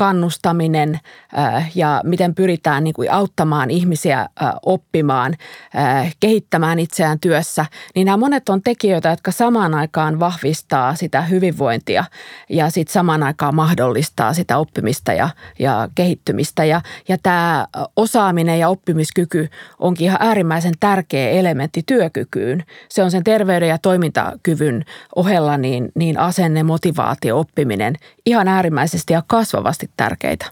kannustaminen 0.00 1.00
äh, 1.38 1.70
ja 1.74 2.00
miten 2.04 2.34
pyritään 2.34 2.84
niin 2.84 2.94
kuin 2.94 3.12
auttamaan 3.12 3.70
ihmisiä 3.70 4.20
äh, 4.20 4.28
oppimaan, 4.62 5.36
äh, 5.76 6.16
kehittämään 6.20 6.78
itseään 6.78 7.20
työssä, 7.20 7.66
niin 7.94 8.04
nämä 8.04 8.16
monet 8.16 8.48
on 8.48 8.62
tekijöitä, 8.62 9.08
jotka 9.08 9.30
samaan 9.30 9.74
aikaan 9.74 10.20
vahvistaa 10.20 10.94
sitä 10.94 11.22
hyvinvointia 11.22 12.04
ja 12.48 12.70
sitten 12.70 12.92
samaan 12.92 13.22
aikaan 13.22 13.54
mahdollistaa 13.54 14.34
sitä 14.34 14.58
oppimista 14.58 15.12
ja, 15.12 15.28
ja 15.58 15.88
kehittymistä. 15.94 16.64
Ja, 16.64 16.80
ja 17.08 17.16
tämä 17.22 17.66
osaaminen 17.96 18.58
ja 18.58 18.68
oppimiskyky 18.68 19.48
onkin 19.78 20.04
ihan 20.04 20.18
äärimmäisen 20.20 20.74
tärkeä 20.80 21.30
elementti 21.30 21.82
työkykyyn. 21.86 22.64
Se 22.88 23.02
on 23.02 23.10
sen 23.10 23.24
terveyden 23.24 23.68
ja 23.68 23.78
toimintakyvyn 23.78 24.84
ohella 25.16 25.56
niin, 25.56 25.92
niin 25.94 26.18
asenne, 26.18 26.62
motivaatio, 26.62 27.38
oppiminen 27.38 27.96
ihan 28.26 28.48
äärimmäisesti 28.48 29.12
ja 29.12 29.22
kasvavasti 29.26 29.89
tärkeitä. 29.96 30.50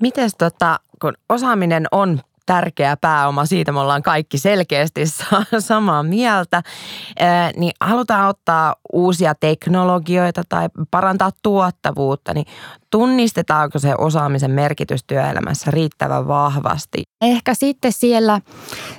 Miten 0.00 0.30
tota, 0.38 0.80
kun 1.00 1.14
osaaminen 1.28 1.86
on 1.92 2.20
tärkeä 2.46 2.96
pääoma, 2.96 3.46
siitä 3.46 3.72
me 3.72 3.80
ollaan 3.80 4.02
kaikki 4.02 4.38
selkeästi 4.38 5.00
samaa 5.58 6.02
mieltä, 6.02 6.62
niin 7.56 7.72
halutaan 7.80 8.28
ottaa 8.28 8.76
uusia 8.92 9.34
teknologioita 9.34 10.42
tai 10.48 10.68
parantaa 10.90 11.30
tuottavuutta, 11.42 12.34
niin 12.34 12.46
tunnistetaanko 12.90 13.78
se 13.78 13.94
osaamisen 13.98 14.50
merkitys 14.50 15.04
työelämässä 15.06 15.70
riittävän 15.70 16.28
vahvasti? 16.28 17.02
Ehkä 17.20 17.54
sitten 17.54 17.92
siellä, 17.92 18.40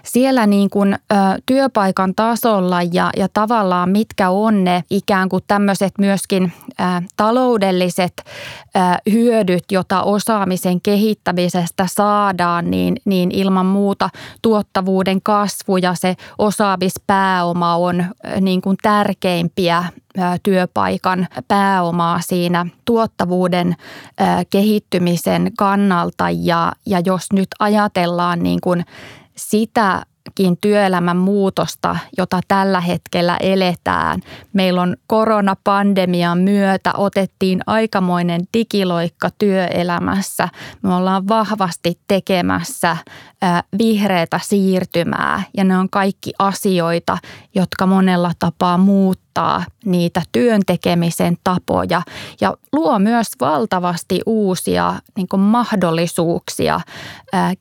siellä 0.03 0.47
niin 0.47 0.69
kuin, 0.69 0.93
ö, 0.93 1.15
työpaikan 1.45 2.15
tasolla 2.15 2.81
ja, 2.91 3.09
ja 3.17 3.27
tavallaan 3.33 3.89
mitkä 3.89 4.29
on 4.29 4.63
ne 4.63 4.83
ikään 4.89 5.29
kuin 5.29 5.43
tämmöiset 5.47 5.93
myöskin 5.97 6.51
ö, 6.69 6.83
taloudelliset 7.17 8.13
ö, 8.17 8.79
hyödyt, 9.11 9.63
jota 9.71 10.03
osaamisen 10.03 10.81
kehittämisestä 10.81 11.87
saadaan, 11.91 12.71
niin, 12.71 12.95
niin 13.05 13.31
ilman 13.31 13.65
muuta 13.65 14.09
tuottavuuden 14.41 15.21
kasvu 15.21 15.77
ja 15.77 15.93
se 15.95 16.15
osaamispääoma 16.37 17.75
on 17.75 18.01
ö, 18.01 18.41
niin 18.41 18.61
kuin 18.61 18.77
tärkeimpiä 18.81 19.83
työpaikan 20.43 21.27
pääomaa 21.47 22.21
siinä 22.21 22.65
tuottavuuden 22.85 23.75
kehittymisen 24.49 25.51
kannalta. 25.57 26.29
Ja, 26.29 26.73
ja 26.85 27.01
jos 27.05 27.27
nyt 27.33 27.49
ajatellaan 27.59 28.43
niin 28.43 28.61
kuin 28.61 28.85
sitä 29.35 30.03
työelämän 30.61 31.17
muutosta, 31.17 31.97
jota 32.17 32.39
tällä 32.47 32.81
hetkellä 32.81 33.37
eletään. 33.39 34.21
Meillä 34.53 34.81
on 34.81 34.95
koronapandemian 35.07 36.37
myötä 36.37 36.93
otettiin 36.97 37.61
aikamoinen 37.67 38.41
digiloikka 38.57 39.29
työelämässä. 39.37 40.49
Me 40.81 40.95
ollaan 40.95 41.27
vahvasti 41.27 41.99
tekemässä 42.07 42.97
vihreätä 43.77 44.39
siirtymää 44.43 45.43
ja 45.57 45.63
ne 45.63 45.77
on 45.77 45.89
kaikki 45.89 46.33
asioita, 46.39 47.17
jotka 47.55 47.85
monella 47.85 48.31
tapaa 48.39 48.77
muuttaa 48.77 49.65
niitä 49.85 50.21
työntekemisen 50.31 51.37
tapoja 51.43 52.01
ja 52.41 52.53
luo 52.73 52.99
myös 52.99 53.27
valtavasti 53.41 54.21
uusia 54.25 54.93
niin 55.17 55.39
mahdollisuuksia 55.39 56.81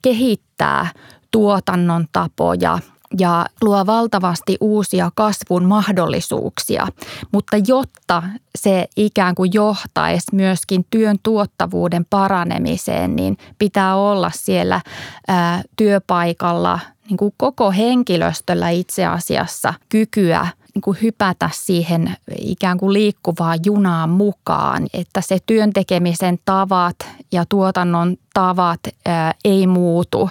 kehittää 0.01 0.87
tuotannon 1.31 2.05
tapoja 2.11 2.79
ja 3.19 3.45
luo 3.61 3.85
valtavasti 3.85 4.57
uusia 4.61 5.11
kasvun 5.15 5.65
mahdollisuuksia. 5.65 6.87
Mutta 7.31 7.57
jotta 7.67 8.23
se 8.55 8.87
ikään 8.97 9.35
kuin 9.35 9.51
johtaisi 9.53 10.35
myöskin 10.35 10.85
työn 10.89 11.17
tuottavuuden 11.23 12.05
paranemiseen, 12.09 13.15
niin 13.15 13.37
pitää 13.57 13.95
olla 13.95 14.31
siellä 14.35 14.81
ää, 15.27 15.61
työpaikalla 15.75 16.79
niin 17.09 17.17
kuin 17.17 17.33
koko 17.37 17.71
henkilöstöllä 17.71 18.69
itse 18.69 19.05
asiassa 19.05 19.73
kykyä 19.89 20.47
niin 20.73 20.81
kuin 20.81 20.97
hypätä 21.01 21.49
siihen 21.53 22.15
ikään 22.39 22.77
kuin 22.77 22.93
liikkuvaan 22.93 23.59
junaan 23.65 24.09
mukaan, 24.09 24.87
että 24.93 25.21
se 25.21 25.37
työntekemisen 25.45 26.39
tavat 26.45 26.95
ja 27.31 27.45
tuotannon 27.49 28.17
tavat 28.33 28.79
ää, 29.05 29.33
ei 29.45 29.67
muutu 29.67 30.29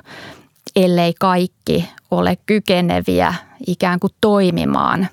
ellei 0.76 1.14
kaikki 1.20 1.88
ole 2.10 2.36
kykeneviä 2.46 3.34
ikään 3.66 4.00
kuin 4.00 4.12
toimimaan 4.20 5.08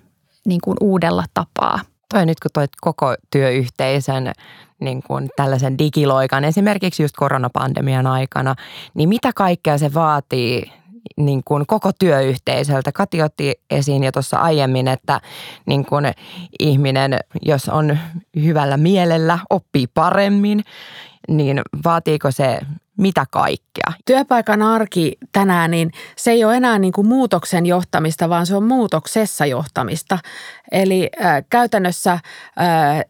niin 0.46 0.62
kuin 0.64 0.78
uudella 0.82 1.24
tapaa. 1.34 1.80
Toi 2.14 2.26
nyt 2.26 2.40
kun 2.40 2.52
toit 2.54 2.72
koko 2.82 3.16
työyhteisön 3.32 4.32
niin 4.80 5.04
kuin 5.04 5.30
tällaisen 5.36 5.78
digiloikan, 5.78 6.44
esimerkiksi 6.44 7.04
just 7.04 7.16
koronapandemian 7.18 8.08
aikana, 8.08 8.56
niin 8.94 9.10
mitä 9.10 9.32
kaikkea 9.36 9.78
se 9.78 9.94
vaatii 9.94 10.72
niin 11.18 11.42
kuin 11.46 11.68
koko 11.68 11.92
työyhteisöltä. 12.00 12.92
Kati 12.92 13.22
otti 13.22 13.56
esiin 13.70 14.04
jo 14.04 14.12
tuossa 14.12 14.38
aiemmin, 14.38 14.88
että 14.88 15.22
niin 15.66 15.86
kuin 15.86 16.06
ihminen, 16.60 17.20
jos 17.42 17.70
on 17.70 17.98
hyvällä 18.44 18.78
mielellä, 18.78 19.40
oppii 19.50 19.88
paremmin, 19.88 20.64
niin 21.28 21.62
vaatiiko 21.86 22.32
se 22.32 22.60
mitä 22.98 23.25
kaikkea? 23.32 23.94
Työpaikan 24.06 24.62
arki 24.62 25.18
tänään, 25.32 25.72
niin 25.72 25.92
se 26.16 26.32
ei 26.32 26.46
ole 26.46 26.56
enää 26.56 26.80
niin 26.80 26.94
kuin 26.94 27.08
muutoksen 27.08 27.66
johtamista, 27.66 28.30
vaan 28.30 28.46
se 28.46 28.56
on 28.56 28.63
muutoksessa 28.63 29.46
johtamista. 29.46 30.20
Eli 30.72 31.10
äh, 31.25 31.44
käytännössä 31.50 32.12
äh, 32.12 32.22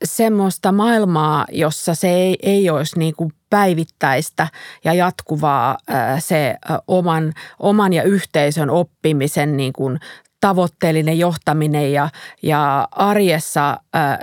semmoista 0.03 0.71
maailmaa, 0.71 1.45
jossa 1.51 1.95
se 1.95 2.09
ei, 2.09 2.37
ei 2.43 2.69
olisi 2.69 2.99
niin 2.99 3.15
kuin 3.15 3.33
päivittäistä 3.49 4.47
ja 4.83 4.93
jatkuvaa 4.93 5.77
äh, 5.91 6.23
se 6.23 6.55
äh, 6.71 6.77
oman, 6.87 7.33
oman 7.59 7.93
ja 7.93 8.03
yhteisön 8.03 8.69
oppimisen 8.69 9.57
niin 9.57 9.73
kuin 9.73 9.99
tavoitteellinen 10.41 11.19
johtaminen 11.19 11.91
ja, 11.91 12.09
ja 12.43 12.87
arjessa 12.91 13.77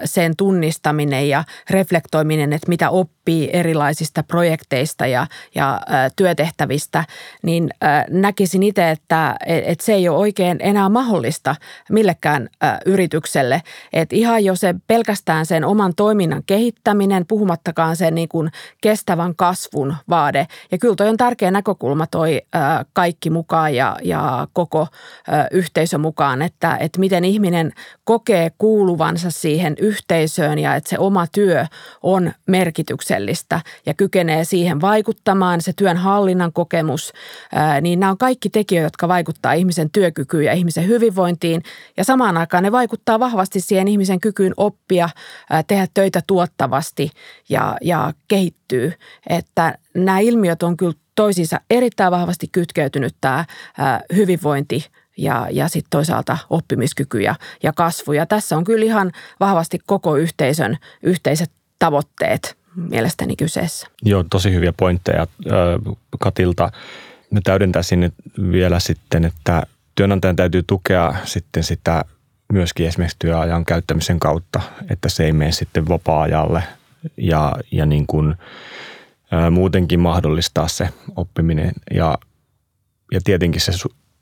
sen 0.05 0.37
tunnistaminen 0.37 1.29
ja 1.29 1.45
reflektoiminen, 1.71 2.53
että 2.53 2.69
mitä 2.69 2.91
oppii 3.25 3.51
erilaisista 3.53 4.23
projekteista 4.23 5.07
ja, 5.07 5.27
ja 5.55 5.81
työtehtävistä, 6.17 7.05
niin 7.43 7.71
näkisin 8.11 8.63
itse, 8.63 8.91
että, 8.91 9.37
että 9.47 9.85
se 9.85 9.95
ei 9.95 10.09
ole 10.09 10.19
oikein 10.19 10.57
enää 10.61 10.89
mahdollista 10.89 11.57
millekään 11.91 12.49
yritykselle. 12.87 13.63
Että 13.93 14.17
ihan 14.17 14.45
jo 14.45 14.57
se 14.57 14.75
pelkästään 14.87 15.47
sen 15.47 15.65
oman 15.65 15.95
toiminnan 15.95 16.43
kehittäminen, 16.47 17.27
puhumattakaan 17.27 17.97
sen 17.97 18.15
niin 18.15 18.29
kuin 18.29 18.51
kestävän 18.81 19.37
kasvun 19.37 19.97
vaade. 20.09 20.47
Ja 20.73 20.79
kyllä 20.79 20.97
toi 20.97 21.09
on 21.09 21.17
tärkeä 21.17 21.51
näkökulma 21.51 22.07
toi 22.07 22.43
kaikki 22.93 23.31
mukaan 23.31 23.75
ja, 23.75 23.97
ja 24.03 24.49
koko 24.53 24.87
yhteisö 25.51 25.99
mukaan, 25.99 26.43
että, 26.43 26.77
että 26.77 27.01
miten 27.01 27.25
ihminen 27.25 27.73
kokee 28.05 28.51
kuuluvansa 28.59 29.31
siihen 29.31 29.75
yhteisöön 29.79 30.59
ja 30.59 30.75
että 30.75 30.91
se 30.91 30.99
oma 30.99 31.27
työ 31.27 31.67
on 32.03 32.33
merkityksellistä 33.15 33.61
ja 33.87 33.95
kykenee 33.95 34.45
siihen 34.45 34.81
vaikuttamaan, 34.81 35.61
se 35.61 35.73
työn 35.73 35.97
hallinnan 35.97 36.53
kokemus, 36.53 37.13
niin 37.81 38.01
nämä 38.01 38.11
on 38.11 38.19
kaikki 38.19 38.51
tekijöitä, 38.51 38.87
jotka 38.87 39.09
vaikuttaa 39.09 39.53
ihmisen 39.53 39.91
työkykyyn 39.91 40.45
ja 40.45 40.53
ihmisen 40.53 40.89
hyvinvointiin 40.89 41.63
ja 41.97 42.05
samaan 42.05 42.37
aikaan 42.37 42.63
ne 42.63 42.73
vaikuttaa 42.73 43.21
vahvasti 43.21 43.61
siihen 43.61 43.89
ihmisen 43.89 44.21
kykyyn 44.21 44.53
oppia, 44.57 45.09
tehdä 45.67 45.87
töitä 45.95 46.21
tuottavasti 46.27 47.11
ja, 47.49 47.77
ja 47.83 48.13
kehittyy. 48.29 48.93
Että 49.29 49.79
nämä 49.95 50.19
ilmiöt 50.19 50.63
on 50.63 50.77
kyllä 50.77 50.95
toisiinsa 51.15 51.61
erittäin 51.71 52.11
vahvasti 52.11 52.49
kytkeytynyt 52.53 53.15
tämä 53.21 53.45
hyvinvointi 54.15 54.87
ja, 55.17 55.47
ja 55.51 55.69
sitten 55.69 55.91
toisaalta 55.91 56.39
oppimiskyky 56.51 57.21
ja, 57.21 57.35
ja 57.63 57.73
kasvu. 57.73 58.13
Ja 58.13 58.27
tässä 58.27 58.57
on 58.57 58.65
kyllä 58.65 58.85
ihan 58.85 59.13
vahvasti 59.41 59.79
koko 59.87 60.17
yhteisön 60.17 60.77
yhteiset 61.03 61.51
tavoitteet 61.79 62.64
mielestäni 62.77 63.37
kyseessä. 63.37 63.87
Joo, 64.03 64.25
tosi 64.31 64.53
hyviä 64.53 64.73
pointteja 64.73 65.27
Katilta. 66.21 66.73
Ne 67.31 67.41
täydentää 67.45 67.83
sinne 67.83 68.13
vielä 68.53 68.81
sitten, 68.81 69.25
että 69.25 69.63
työnantajan 69.95 70.37
täytyy 70.37 70.63
tukea 70.67 71.15
sitten 71.25 71.65
sitä 71.65 72.05
myöskin 72.53 72.87
esimerkiksi 72.87 73.17
työajan 73.19 73.65
käyttämisen 73.65 74.21
kautta, 74.21 74.61
että 74.91 75.09
se 75.09 75.25
ei 75.25 75.33
mene 75.33 75.53
sitten 75.53 75.89
vapaa-ajalle 75.89 76.63
ja, 77.17 77.53
ja 77.71 77.87
niin 77.87 78.07
kuin, 78.07 78.35
ää, 79.31 79.51
muutenkin 79.51 80.01
mahdollistaa 80.01 80.69
se 80.69 80.89
oppiminen 81.17 81.73
ja, 81.95 82.19
ja 83.13 83.21
tietenkin 83.25 83.61
se 83.61 83.73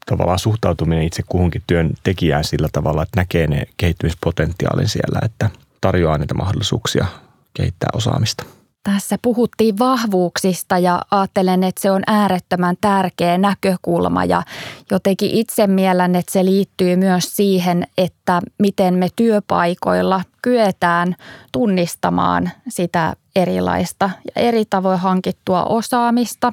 tavallaan 0.07 0.39
suhtautuminen 0.39 1.05
itse 1.05 1.23
kuhunkin 1.29 1.63
työntekijään 1.67 2.45
sillä 2.45 2.69
tavalla, 2.73 3.03
että 3.03 3.21
näkee 3.21 3.47
ne 3.47 3.63
kehittymispotentiaalin 3.77 4.89
siellä, 4.89 5.21
että 5.25 5.51
tarjoaa 5.81 6.19
niitä 6.19 6.35
mahdollisuuksia 6.35 7.07
kehittää 7.55 7.89
osaamista. 7.95 8.45
Tässä 8.83 9.17
puhuttiin 9.23 9.79
vahvuuksista 9.79 10.79
ja 10.79 11.03
ajattelen, 11.11 11.65
että 11.65 11.81
se 11.81 11.91
on 11.91 12.03
äärettömän 12.07 12.77
tärkeä 12.81 13.39
näkökulma 13.39 14.25
ja 14.25 14.43
jotenkin 14.91 15.31
itse 15.31 15.67
mielen, 15.67 16.17
että 16.17 16.33
se 16.33 16.45
liittyy 16.45 16.97
myös 16.97 17.37
siihen, 17.37 17.87
että 17.99 18.41
miten 18.59 18.95
me 18.95 19.09
työpaikoilla 19.17 20.23
kyetään 20.43 21.17
tunnistamaan 21.53 22.51
sitä 22.69 23.17
erilaista 23.37 24.11
ja 24.25 24.43
eri 24.43 24.65
tavoin 24.71 24.99
hankittua 24.99 25.65
osaamista 25.65 26.53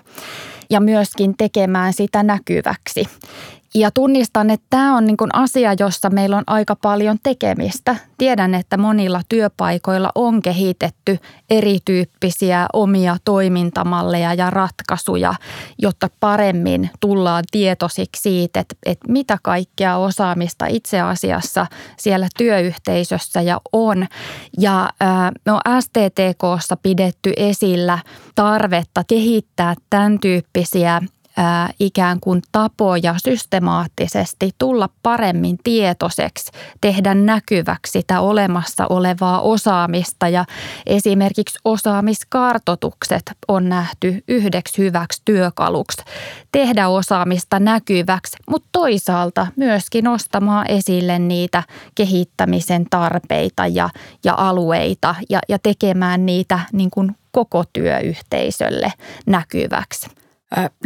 ja 0.69 0.79
myöskin 0.79 1.37
tekemään 1.37 1.93
sitä 1.93 2.23
näkyväksi. 2.23 3.05
Ja 3.75 3.91
tunnistan, 3.91 4.49
että 4.49 4.65
tämä 4.69 4.97
on 4.97 5.05
niin 5.05 5.17
kuin 5.17 5.35
asia, 5.35 5.73
jossa 5.79 6.09
meillä 6.09 6.37
on 6.37 6.43
aika 6.47 6.75
paljon 6.75 7.17
tekemistä. 7.23 7.95
Tiedän, 8.17 8.55
että 8.55 8.77
monilla 8.77 9.21
työpaikoilla 9.29 10.11
on 10.15 10.41
kehitetty 10.41 11.19
erityyppisiä 11.49 12.65
omia 12.73 13.17
toimintamalleja 13.25 14.33
ja 14.33 14.49
ratkaisuja, 14.49 15.33
jotta 15.77 16.09
paremmin 16.19 16.89
tullaan 16.99 17.43
tietoisiksi 17.51 18.21
siitä, 18.21 18.59
että, 18.59 18.75
että 18.85 19.11
mitä 19.11 19.37
kaikkea 19.43 19.97
osaamista 19.97 20.65
itse 20.65 21.01
asiassa 21.01 21.67
siellä 21.97 22.27
työyhteisössä 22.37 23.41
ja 23.41 23.61
on. 23.73 24.07
Ja 24.59 24.89
no 25.45 25.59
STTKssa 25.79 26.77
pidetty 26.83 27.33
esillä 27.37 27.99
tarvetta 28.35 29.03
kehittää 29.07 29.75
tämän 29.89 30.19
tyyppisiä 30.19 30.58
ää, 31.39 31.69
ikään 31.79 32.19
kuin 32.19 32.41
tapoja 32.51 33.15
systemaattisesti 33.17 34.51
tulla 34.57 34.89
paremmin 35.03 35.57
tietoiseksi, 35.63 36.51
tehdä 36.81 37.13
näkyväksi 37.13 37.91
sitä 37.91 38.21
olemassa 38.21 38.87
olevaa 38.87 39.41
osaamista 39.41 40.27
ja 40.27 40.45
esimerkiksi 40.85 41.59
osaamiskartotukset 41.65 43.23
on 43.47 43.69
nähty 43.69 44.23
yhdeksi 44.27 44.77
hyväksi 44.77 45.21
työkaluksi 45.25 46.03
tehdä 46.51 46.87
osaamista 46.87 47.59
näkyväksi, 47.59 48.37
mutta 48.49 48.69
toisaalta 48.71 49.47
myöskin 49.55 50.03
nostamaan 50.03 50.65
esille 50.69 51.19
niitä 51.19 51.63
kehittämisen 51.95 52.85
tarpeita 52.89 53.67
ja, 53.67 53.89
ja 54.23 54.33
alueita 54.37 55.15
ja, 55.29 55.39
ja 55.49 55.59
tekemään 55.59 56.25
niitä 56.25 56.59
niin 56.73 56.89
kuin 56.89 57.15
koko 57.31 57.63
työyhteisölle 57.73 58.93
näkyväksi. 59.25 60.19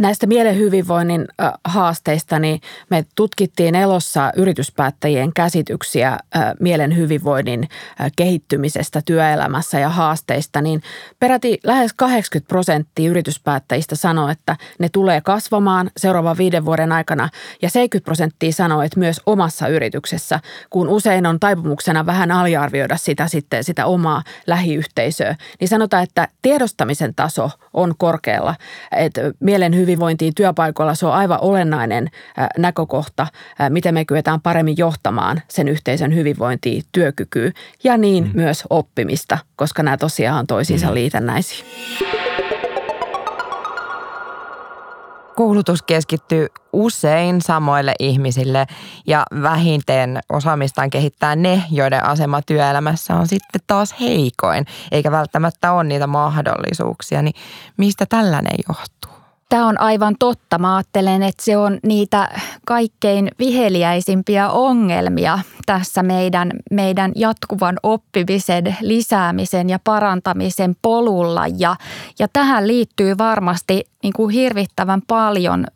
Näistä 0.00 0.26
mielen 0.26 0.58
hyvinvoinnin 0.58 1.24
haasteista 1.64 2.38
niin 2.38 2.60
me 2.90 3.04
tutkittiin 3.14 3.74
elossa 3.74 4.32
yrityspäättäjien 4.36 5.32
käsityksiä 5.32 6.18
mielen 6.60 6.96
hyvinvoinnin 6.96 7.68
kehittymisestä 8.16 9.02
työelämässä 9.04 9.80
ja 9.80 9.88
haasteista, 9.88 10.60
niin 10.60 10.82
peräti 11.20 11.58
lähes 11.62 11.92
80 11.92 12.48
prosenttia 12.48 13.10
yrityspäättäjistä 13.10 13.96
sanoo, 13.96 14.28
että 14.28 14.56
ne 14.78 14.88
tulee 14.88 15.20
kasvamaan 15.20 15.90
seuraavan 15.96 16.38
viiden 16.38 16.64
vuoden 16.64 16.92
aikana. 16.92 17.28
Ja 17.62 17.70
70 17.70 18.04
prosenttia 18.04 18.52
sanoo, 18.52 18.82
että 18.82 19.00
myös 19.00 19.20
omassa 19.26 19.68
yrityksessä, 19.68 20.40
kun 20.70 20.88
usein 20.88 21.26
on 21.26 21.40
taipumuksena 21.40 22.06
vähän 22.06 22.30
aliarvioida 22.30 22.96
sitä 22.96 23.28
sitten 23.28 23.64
sitä 23.64 23.86
omaa 23.86 24.22
lähiyhteisöä, 24.46 25.36
niin 25.60 25.68
sanotaan, 25.68 26.02
että 26.02 26.28
tiedostamisen 26.42 27.14
taso 27.14 27.50
on 27.72 27.94
korkealla, 27.98 28.54
että 28.96 29.20
mielen 29.54 29.76
hyvinvointiin 29.76 30.34
työpaikoilla 30.34 30.94
se 30.94 31.06
on 31.06 31.12
aivan 31.12 31.38
olennainen 31.40 32.10
näkökohta, 32.58 33.26
miten 33.68 33.94
me 33.94 34.04
kyetään 34.04 34.40
paremmin 34.40 34.74
johtamaan 34.78 35.42
sen 35.48 35.68
yhteisön 35.68 36.14
hyvinvointiin, 36.14 36.82
työkykyä 36.92 37.50
ja 37.84 37.96
niin 37.96 38.24
mm. 38.24 38.30
myös 38.34 38.64
oppimista, 38.70 39.38
koska 39.56 39.82
nämä 39.82 39.96
tosiaan 39.96 40.38
on 40.38 40.46
toisiinsa 40.46 40.86
mm. 40.86 40.94
liitännäisiä. 40.94 41.64
Koulutus 45.36 45.82
keskittyy 45.82 46.46
usein 46.72 47.42
samoille 47.42 47.94
ihmisille 47.98 48.66
ja 49.06 49.22
vähintään 49.42 50.20
osaamistaan 50.32 50.90
kehittää 50.90 51.36
ne, 51.36 51.62
joiden 51.70 52.04
asema 52.04 52.42
työelämässä 52.42 53.14
on 53.14 53.28
sitten 53.28 53.60
taas 53.66 53.94
heikoin, 54.00 54.66
eikä 54.92 55.10
välttämättä 55.10 55.72
ole 55.72 55.84
niitä 55.84 56.06
mahdollisuuksia. 56.06 57.22
Niin 57.22 57.34
mistä 57.76 58.06
tällainen 58.08 58.58
johtuu? 58.68 59.13
Tämä 59.54 59.66
on 59.66 59.80
aivan 59.80 60.16
totta. 60.18 60.58
Mä 60.58 60.76
ajattelen, 60.76 61.22
että 61.22 61.44
se 61.44 61.56
on 61.56 61.78
niitä 61.82 62.28
kaikkein 62.66 63.30
viheliäisimpiä 63.38 64.50
ongelmia 64.50 65.38
tässä 65.66 66.02
meidän, 66.02 66.50
meidän 66.70 67.12
jatkuvan 67.14 67.76
oppimisen, 67.82 68.76
lisäämisen 68.80 69.70
ja 69.70 69.78
parantamisen 69.84 70.76
polulla. 70.82 71.44
Ja, 71.58 71.76
ja 72.18 72.28
tähän 72.32 72.66
liittyy 72.66 73.18
varmasti 73.18 73.84
niin 74.02 74.12
kuin 74.12 74.34
hirvittävän 74.34 75.02
paljon 75.06 75.66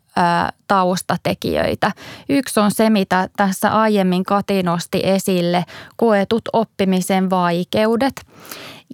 taustatekijöitä. 0.67 1.91
Yksi 2.29 2.59
on 2.59 2.71
se, 2.71 2.89
mitä 2.89 3.29
tässä 3.37 3.79
aiemmin 3.81 4.23
Kati 4.23 4.63
nosti 4.63 5.01
esille, 5.03 5.65
koetut 5.95 6.43
oppimisen 6.53 7.29
vaikeudet. 7.29 8.25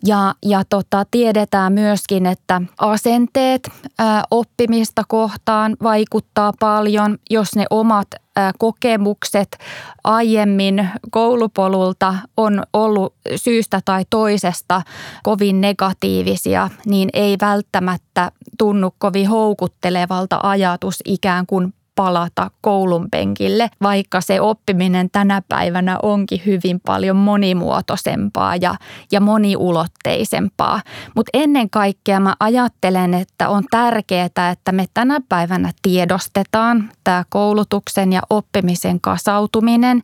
Ja, 0.04 0.34
ja 0.46 0.64
tota, 0.70 1.06
tiedetään 1.12 1.74
myöskin, 1.74 2.26
että 2.26 2.62
asenteet 2.78 3.70
ää, 4.00 4.24
oppimista 4.32 5.02
kohtaan 5.08 5.78
vaikuttaa 5.84 6.54
paljon, 6.60 7.18
jos 7.30 7.56
ne 7.56 7.66
omat 7.70 8.08
ää, 8.36 8.52
kokemukset 8.60 9.58
aiemmin 10.04 10.90
koulupolulta 11.12 12.16
on 12.38 12.64
ollut 12.74 13.14
syystä 13.36 13.80
tai 13.86 14.06
toisesta 14.10 14.82
kovin 15.24 15.62
negatiivisia, 15.62 16.70
niin 16.86 17.10
ei 17.14 17.38
välttämättä 17.42 18.32
tunnu 18.58 18.94
kovin 18.98 19.30
houkuttelevalta 19.30 20.40
ajatus 20.44 20.96
ikään 21.06 21.46
kuin 21.46 21.74
palata 21.96 22.52
koulun 22.62 23.08
penkille, 23.12 23.70
vaikka 23.82 24.22
se 24.22 24.42
oppiminen 24.42 25.10
tänä 25.10 25.42
päivänä 25.50 26.00
onkin 26.04 26.42
hyvin 26.46 26.80
paljon 26.86 27.16
monimuotoisempaa 27.16 28.56
ja, 28.56 28.76
ja 29.12 29.22
moniulotteisempaa. 29.22 30.82
Mutta 31.16 31.30
ennen 31.34 31.70
kaikkea 31.70 32.20
mä 32.20 32.36
ajattelen, 32.40 33.14
että 33.14 33.50
on 33.50 33.64
tärkeää, 33.72 34.26
että 34.26 34.72
me 34.72 34.86
tänä 34.94 35.20
päivänä 35.30 35.72
tiedostetaan 35.82 36.92
tämä 37.04 37.24
koulutuksen 37.30 38.14
ja 38.14 38.22
oppimisen 38.30 39.02
kasautuminen 39.02 40.02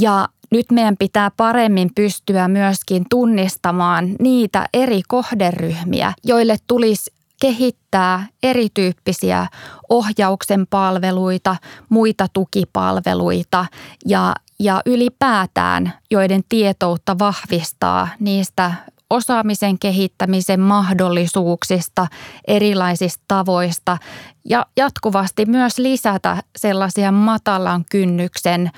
ja 0.00 0.28
nyt 0.50 0.66
meidän 0.72 0.96
pitää 0.96 1.30
paremmin 1.36 1.90
pystyä 1.94 2.48
myöskin 2.48 3.04
tunnistamaan 3.10 4.08
niitä 4.18 4.68
eri 4.74 5.00
kohderyhmiä, 5.08 6.12
joille 6.24 6.56
tulisi 6.66 7.19
kehittää 7.40 8.26
erityyppisiä 8.42 9.46
ohjauksen 9.88 10.66
palveluita, 10.66 11.56
muita 11.88 12.26
tukipalveluita 12.32 13.66
ja, 14.06 14.34
ja 14.58 14.82
ylipäätään, 14.86 15.92
joiden 16.10 16.42
tietoutta 16.48 17.18
vahvistaa 17.18 18.08
niistä 18.20 18.72
osaamisen 19.10 19.78
kehittämisen 19.78 20.60
mahdollisuuksista, 20.60 22.06
erilaisista 22.46 23.24
tavoista 23.28 23.98
ja 24.44 24.66
jatkuvasti 24.76 25.46
myös 25.46 25.78
lisätä 25.78 26.42
sellaisia 26.56 27.12
matalan 27.12 27.84
kynnyksen 27.90 28.70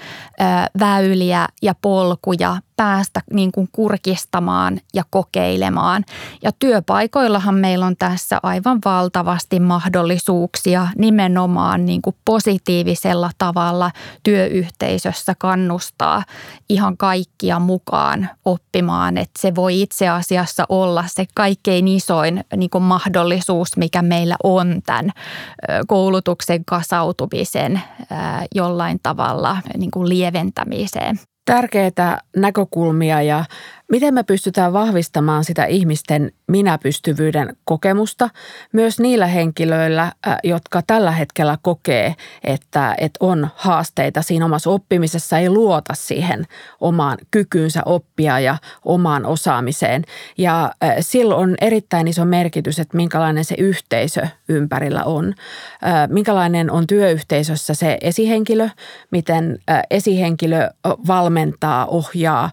väyliä 0.78 1.48
ja 1.62 1.74
polkuja 1.82 2.56
päästä 2.76 3.20
niin 3.32 3.52
kuin 3.52 3.68
kurkistamaan 3.72 4.80
ja 4.94 5.04
kokeilemaan. 5.10 6.04
Ja 6.42 6.52
työpaikoillahan 6.58 7.54
meillä 7.54 7.86
on 7.86 7.96
tässä 7.96 8.40
aivan 8.42 8.78
valtavasti 8.84 9.60
mahdollisuuksia 9.60 10.88
nimenomaan 10.96 11.86
niin 11.86 12.02
kuin 12.02 12.16
positiivisella 12.24 13.30
tavalla 13.38 13.90
työyhteisössä 14.22 15.34
kannustaa 15.38 16.24
ihan 16.68 16.96
kaikkia 16.96 17.58
mukaan 17.58 18.30
oppimaan. 18.44 19.18
Että 19.18 19.40
se 19.42 19.54
voi 19.54 19.82
itse 19.82 20.08
asiassa 20.08 20.64
olla 20.68 21.04
se 21.06 21.24
kaikkein 21.34 21.88
isoin 21.88 22.44
niin 22.56 22.70
kuin 22.70 22.84
mahdollisuus, 22.84 23.76
mikä 23.76 24.02
meillä 24.02 24.36
on 24.44 24.82
tämän 24.86 25.10
koulutuksen 25.86 26.64
kasautumisen 26.64 27.80
jollain 28.54 29.00
tavalla 29.02 29.56
niin 29.76 29.90
kuin 29.90 30.08
lieventämiseen. 30.08 31.20
Tärkeitä 31.44 32.18
näkökulmia 32.36 33.22
ja 33.22 33.44
miten 33.92 34.14
me 34.14 34.22
pystytään 34.22 34.72
vahvistamaan 34.72 35.44
sitä 35.44 35.64
ihmisten 35.64 36.32
minäpystyvyyden 36.48 37.56
kokemusta 37.64 38.28
myös 38.72 39.00
niillä 39.00 39.26
henkilöillä, 39.26 40.12
jotka 40.44 40.82
tällä 40.86 41.10
hetkellä 41.10 41.58
kokee, 41.62 42.14
että, 42.44 42.94
että 42.98 43.18
on 43.20 43.48
haasteita 43.56 44.22
siinä 44.22 44.44
omassa 44.44 44.70
oppimisessa, 44.70 45.38
ei 45.38 45.50
luota 45.50 45.94
siihen 45.94 46.46
omaan 46.80 47.18
kykyynsä 47.30 47.82
oppia 47.86 48.40
ja 48.40 48.56
omaan 48.84 49.26
osaamiseen. 49.26 50.04
Ja 50.38 50.72
silloin 51.00 51.42
on 51.42 51.54
erittäin 51.60 52.08
iso 52.08 52.24
merkitys, 52.24 52.78
että 52.78 52.96
minkälainen 52.96 53.44
se 53.44 53.54
yhteisö 53.58 54.26
ympärillä 54.48 55.04
on. 55.04 55.34
Minkälainen 56.08 56.70
on 56.70 56.86
työyhteisössä 56.86 57.74
se 57.74 57.98
esihenkilö, 58.00 58.68
miten 59.10 59.58
esihenkilö 59.90 60.70
valmentaa, 61.06 61.86
ohjaa, 61.86 62.50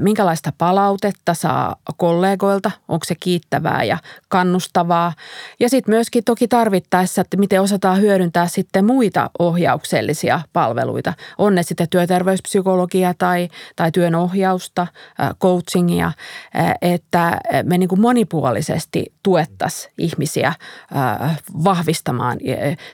minkälaista 0.00 0.52
palautetta 0.74 1.34
saa 1.34 1.76
kollegoilta, 1.96 2.70
onko 2.88 3.04
se 3.04 3.14
kiittävää 3.14 3.84
ja 3.84 3.98
kannustavaa. 4.28 5.12
Ja 5.60 5.68
sitten 5.68 5.94
myöskin 5.94 6.24
toki 6.24 6.48
tarvittaessa, 6.48 7.20
että 7.20 7.36
miten 7.36 7.62
osataan 7.62 8.00
hyödyntää 8.00 8.46
sitten 8.46 8.84
muita 8.84 9.30
ohjauksellisia 9.38 10.40
palveluita. 10.52 11.12
On 11.38 11.54
ne 11.54 11.62
sitten 11.62 11.88
työterveyspsykologia 11.88 13.14
tai, 13.18 13.48
tai 13.76 13.92
työnohjausta, 13.92 14.86
coachingia, 15.40 16.12
että 16.82 17.40
me 17.62 17.78
niin 17.78 17.88
kuin 17.88 18.00
monipuolisesti 18.00 19.12
tuettaisiin 19.22 19.92
ihmisiä 19.98 20.54
vahvistamaan 21.64 22.38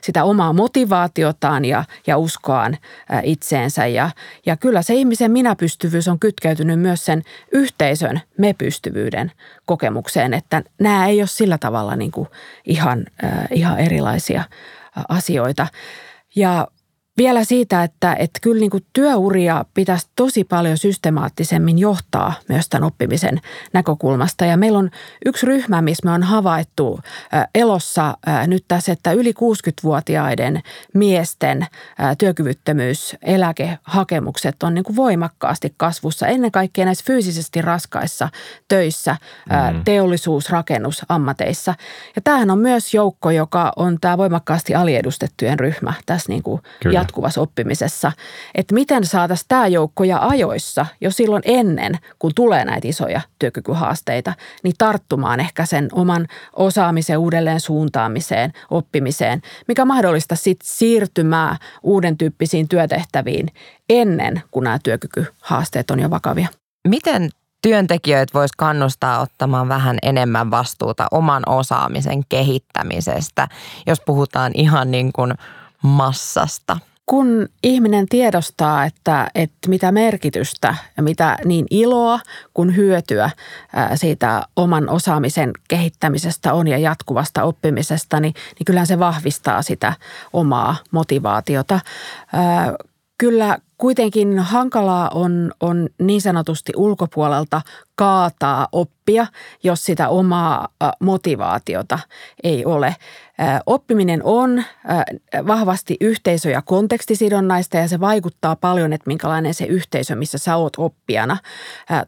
sitä 0.01 0.23
omaa 0.23 0.53
motivaatiotaan 0.53 1.65
ja, 1.65 1.83
ja 2.07 2.17
uskoaan 2.17 2.77
itseensä. 3.23 3.87
Ja, 3.87 4.09
ja 4.45 4.57
kyllä 4.57 4.81
se 4.81 4.93
ihmisen 4.93 5.31
minäpystyvyys 5.31 6.07
on 6.07 6.19
kytkeytynyt 6.19 6.79
myös 6.79 7.05
sen 7.05 7.21
yhteisön 7.71 8.21
me-pystyvyyden 8.37 9.31
kokemukseen, 9.65 10.33
että 10.33 10.63
nämä 10.79 11.07
ei 11.07 11.21
ole 11.21 11.27
sillä 11.27 11.57
tavalla 11.57 11.95
niin 11.95 12.11
kuin 12.11 12.27
ihan, 12.65 13.05
äh, 13.23 13.47
ihan 13.51 13.79
erilaisia 13.79 14.43
asioita. 15.09 15.67
Ja 16.35 16.67
vielä 17.17 17.43
siitä, 17.43 17.83
että, 17.83 18.13
että 18.13 18.39
kyllä 18.41 18.59
niin 18.59 18.69
kuin 18.69 18.85
työuria 18.93 19.65
pitäisi 19.73 20.07
tosi 20.15 20.43
paljon 20.43 20.77
systemaattisemmin 20.77 21.79
johtaa 21.79 22.33
myös 22.49 22.69
tämän 22.69 22.87
oppimisen 22.87 23.41
näkökulmasta. 23.73 24.45
Ja 24.45 24.57
meillä 24.57 24.79
on 24.79 24.89
yksi 25.25 25.45
ryhmä, 25.45 25.81
missä 25.81 26.05
me 26.05 26.11
on 26.11 26.23
havaittu 26.23 26.99
elossa 27.55 28.17
nyt 28.47 28.65
tässä, 28.67 28.91
että 28.91 29.11
yli 29.11 29.31
60-vuotiaiden 29.31 30.61
miesten 30.93 31.67
työkyvyttömyyseläkehakemukset 32.17 34.63
on 34.63 34.73
niin 34.73 34.83
kuin 34.83 34.95
voimakkaasti 34.95 35.73
kasvussa. 35.77 36.27
Ennen 36.27 36.51
kaikkea 36.51 36.85
näissä 36.85 37.05
fyysisesti 37.07 37.61
raskaissa 37.61 38.29
töissä, 38.67 39.15
mm. 39.49 39.83
teollisuus. 39.83 40.49
Ja 42.15 42.21
tämähän 42.23 42.51
on 42.51 42.59
myös 42.59 42.93
joukko, 42.93 43.31
joka 43.31 43.73
on 43.75 43.97
tämä 44.01 44.17
voimakkaasti 44.17 44.75
aliedustettujen 44.75 45.59
ryhmä 45.59 45.93
tässä 46.05 46.31
niin 46.31 46.43
kuin 46.43 46.61
jatkuvassa 47.01 47.41
oppimisessa, 47.41 48.11
että 48.55 48.73
miten 48.73 49.05
saataisiin 49.05 49.47
tämä 49.47 49.67
joukko 49.67 50.03
ja 50.03 50.19
ajoissa 50.27 50.85
jo 51.01 51.11
silloin 51.11 51.43
ennen, 51.45 51.99
kun 52.19 52.31
tulee 52.35 52.65
näitä 52.65 52.87
isoja 52.87 53.21
työkykyhaasteita, 53.39 54.33
niin 54.63 54.75
tarttumaan 54.77 55.39
ehkä 55.39 55.65
sen 55.65 55.89
oman 55.91 56.27
osaamisen 56.53 57.17
uudelleen 57.17 57.59
suuntaamiseen, 57.59 58.53
oppimiseen, 58.69 59.41
mikä 59.67 59.85
mahdollista 59.85 60.35
sitten 60.35 60.67
siirtymää 60.67 61.57
uuden 61.83 62.17
tyyppisiin 62.17 62.67
työtehtäviin 62.67 63.47
ennen 63.89 64.41
kuin 64.51 64.63
nämä 64.63 64.79
työkykyhaasteet 64.83 65.91
on 65.91 65.99
jo 65.99 66.09
vakavia. 66.09 66.47
Miten 66.87 67.29
työntekijöitä 67.61 68.33
voisi 68.33 68.53
kannustaa 68.57 69.19
ottamaan 69.19 69.69
vähän 69.69 69.97
enemmän 70.01 70.51
vastuuta 70.51 71.07
oman 71.11 71.43
osaamisen 71.45 72.23
kehittämisestä, 72.29 73.47
jos 73.87 73.99
puhutaan 74.05 74.51
ihan 74.55 74.91
niin 74.91 75.13
kuin 75.13 75.33
massasta? 75.83 76.77
Kun 77.05 77.49
ihminen 77.63 78.05
tiedostaa, 78.09 78.85
että, 78.85 79.27
että 79.35 79.69
mitä 79.69 79.91
merkitystä 79.91 80.75
ja 80.97 81.03
mitä 81.03 81.37
niin 81.45 81.65
iloa 81.69 82.19
kuin 82.53 82.75
hyötyä 82.75 83.29
siitä 83.95 84.43
oman 84.55 84.89
osaamisen 84.89 85.51
kehittämisestä 85.67 86.53
on 86.53 86.67
ja 86.67 86.77
jatkuvasta 86.77 87.43
oppimisesta, 87.43 88.19
niin, 88.19 88.33
niin 88.33 88.65
kyllähän 88.65 88.87
se 88.87 88.99
vahvistaa 88.99 89.61
sitä 89.61 89.93
omaa 90.33 90.75
motivaatiota. 90.91 91.79
Kyllä 93.17 93.57
kuitenkin 93.81 94.39
hankalaa 94.39 95.09
on, 95.13 95.51
on 95.59 95.89
niin 96.01 96.21
sanotusti 96.21 96.71
ulkopuolelta 96.75 97.61
kaataa 97.95 98.67
oppia, 98.71 99.27
jos 99.63 99.85
sitä 99.85 100.09
omaa 100.09 100.67
motivaatiota 100.99 101.99
ei 102.43 102.65
ole. 102.65 102.95
Oppiminen 103.65 104.21
on 104.23 104.63
vahvasti 105.47 105.97
yhteisö- 106.01 106.49
ja 106.49 106.61
kontekstisidonnaista 106.61 107.77
ja 107.77 107.87
se 107.87 107.99
vaikuttaa 107.99 108.55
paljon, 108.55 108.93
että 108.93 109.07
minkälainen 109.07 109.53
se 109.53 109.65
yhteisö, 109.65 110.15
missä 110.15 110.37
sä 110.37 110.55
oot 110.55 110.73
oppijana. 110.77 111.37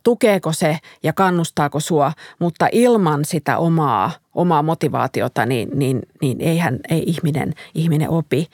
Tukeeko 0.03 0.53
se 0.53 0.77
ja 1.03 1.13
kannustaako 1.13 1.79
sua, 1.79 2.11
mutta 2.39 2.67
ilman 2.71 3.25
sitä 3.25 3.57
omaa, 3.57 4.11
omaa 4.35 4.63
motivaatiota, 4.63 5.45
niin, 5.45 5.69
niin, 5.73 6.01
niin 6.21 6.41
eihän 6.41 6.79
ei 6.89 7.03
ihminen, 7.07 7.53
ihminen 7.75 8.09
opi. 8.09 8.47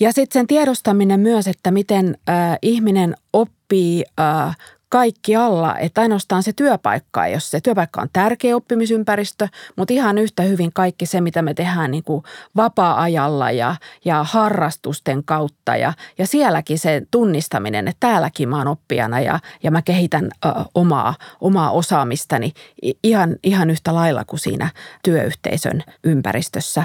Ja 0.00 0.12
sitten 0.12 0.40
sen 0.40 0.46
tiedostaminen 0.46 1.20
myös, 1.20 1.46
että 1.46 1.70
miten 1.70 2.18
äh, 2.28 2.58
ihminen 2.62 3.16
oppii 3.32 4.04
äh, 4.20 4.56
kaikki 4.90 5.36
alla, 5.36 5.78
että 5.78 6.00
ainoastaan 6.00 6.42
se 6.42 6.52
työpaikka, 6.52 7.28
jos 7.28 7.50
se. 7.50 7.60
Työpaikka 7.60 8.02
on 8.02 8.08
tärkeä 8.12 8.56
oppimisympäristö, 8.56 9.48
mutta 9.76 9.94
ihan 9.94 10.18
yhtä 10.18 10.42
hyvin 10.42 10.70
kaikki 10.74 11.06
se, 11.06 11.20
mitä 11.20 11.42
me 11.42 11.54
tehdään 11.54 11.90
niin 11.90 12.04
kuin 12.04 12.22
vapaa-ajalla 12.56 13.50
ja, 13.50 13.76
ja 14.04 14.24
harrastusten 14.24 15.24
kautta. 15.24 15.76
Ja, 15.76 15.92
ja 16.18 16.26
sielläkin 16.26 16.78
se 16.78 17.02
tunnistaminen, 17.10 17.88
että 17.88 18.00
täälläkin 18.00 18.48
mä 18.48 18.58
oon 18.58 18.68
oppijana 18.68 19.20
ja, 19.20 19.40
ja 19.62 19.70
mä 19.70 19.82
kehitän 19.82 20.24
ö, 20.44 20.48
omaa, 20.74 21.14
omaa 21.40 21.70
osaamistani 21.70 22.52
ihan, 23.04 23.36
ihan 23.42 23.70
yhtä 23.70 23.94
lailla 23.94 24.24
kuin 24.24 24.40
siinä 24.40 24.70
työyhteisön 25.02 25.82
ympäristössä 26.04 26.84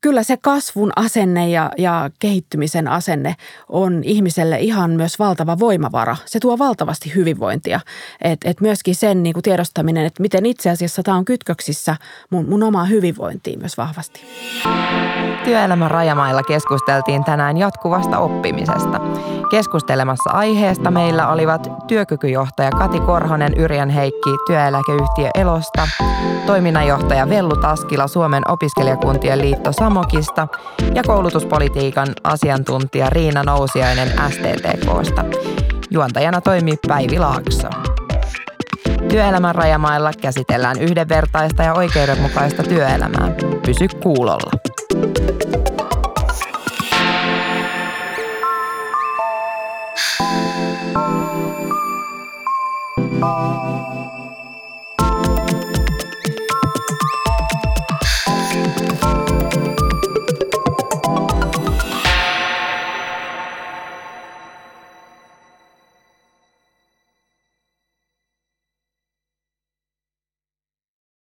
kyllä 0.00 0.22
se 0.22 0.36
kasvun 0.36 0.92
asenne 0.96 1.48
ja, 1.48 1.70
ja 1.78 2.10
kehittymisen 2.18 2.88
asenne 2.88 3.34
on 3.68 4.00
ihmiselle 4.04 4.58
ihan 4.58 4.90
myös 4.90 5.18
valtava 5.18 5.58
voimavara. 5.58 6.16
Se 6.26 6.40
tuo 6.40 6.58
valtavasti 6.58 7.14
hyvinvointia. 7.14 7.80
Et, 8.22 8.40
et 8.44 8.60
myöskin 8.60 8.94
sen 8.94 9.22
niin 9.22 9.32
kuin 9.32 9.42
tiedostaminen, 9.42 10.06
että 10.06 10.22
miten 10.22 10.46
itse 10.46 10.70
asiassa 10.70 11.02
tämä 11.02 11.16
on 11.16 11.24
kytköksissä 11.24 11.96
mun, 12.30 12.48
mun 12.48 12.62
omaa 12.62 12.84
hyvinvointiin 12.84 13.58
myös 13.58 13.76
vahvasti. 13.76 14.20
Työelämän 15.44 15.90
rajamailla 15.90 16.42
keskusteltiin 16.42 17.24
tänään 17.24 17.56
jatkuvasta 17.56 18.18
oppimisesta. 18.18 19.00
Keskustelemassa 19.50 20.30
aiheesta 20.30 20.90
meillä 20.90 21.28
olivat 21.28 21.68
työkykyjohtaja 21.86 22.70
Kati 22.70 23.00
Korhonen 23.00 23.54
Yrjän 23.54 23.90
Heikki 23.90 24.30
työeläkeyhtiö 24.46 25.28
Elosta, 25.34 25.88
toiminnanjohtaja 26.46 27.28
Vellu 27.28 27.56
Taskila 27.56 28.06
Suomen 28.06 28.50
opiskelijakuntien 28.50 29.38
liitto 29.38 29.72
Samokista 29.86 30.48
ja 30.94 31.02
koulutuspolitiikan 31.02 32.08
asiantuntija 32.24 33.10
Riina 33.10 33.42
Nousiainen 33.42 34.08
STTKsta. 34.08 35.24
Juontajana 35.90 36.40
toimii 36.40 36.76
Päivi 36.88 37.18
Laakso. 37.18 37.68
Työelämän 39.08 39.54
rajamailla 39.54 40.10
käsitellään 40.20 40.80
yhdenvertaista 40.80 41.62
ja 41.62 41.74
oikeudenmukaista 41.74 42.62
työelämää. 42.62 43.30
Pysy 43.66 43.88
kuulolla. 44.02 44.75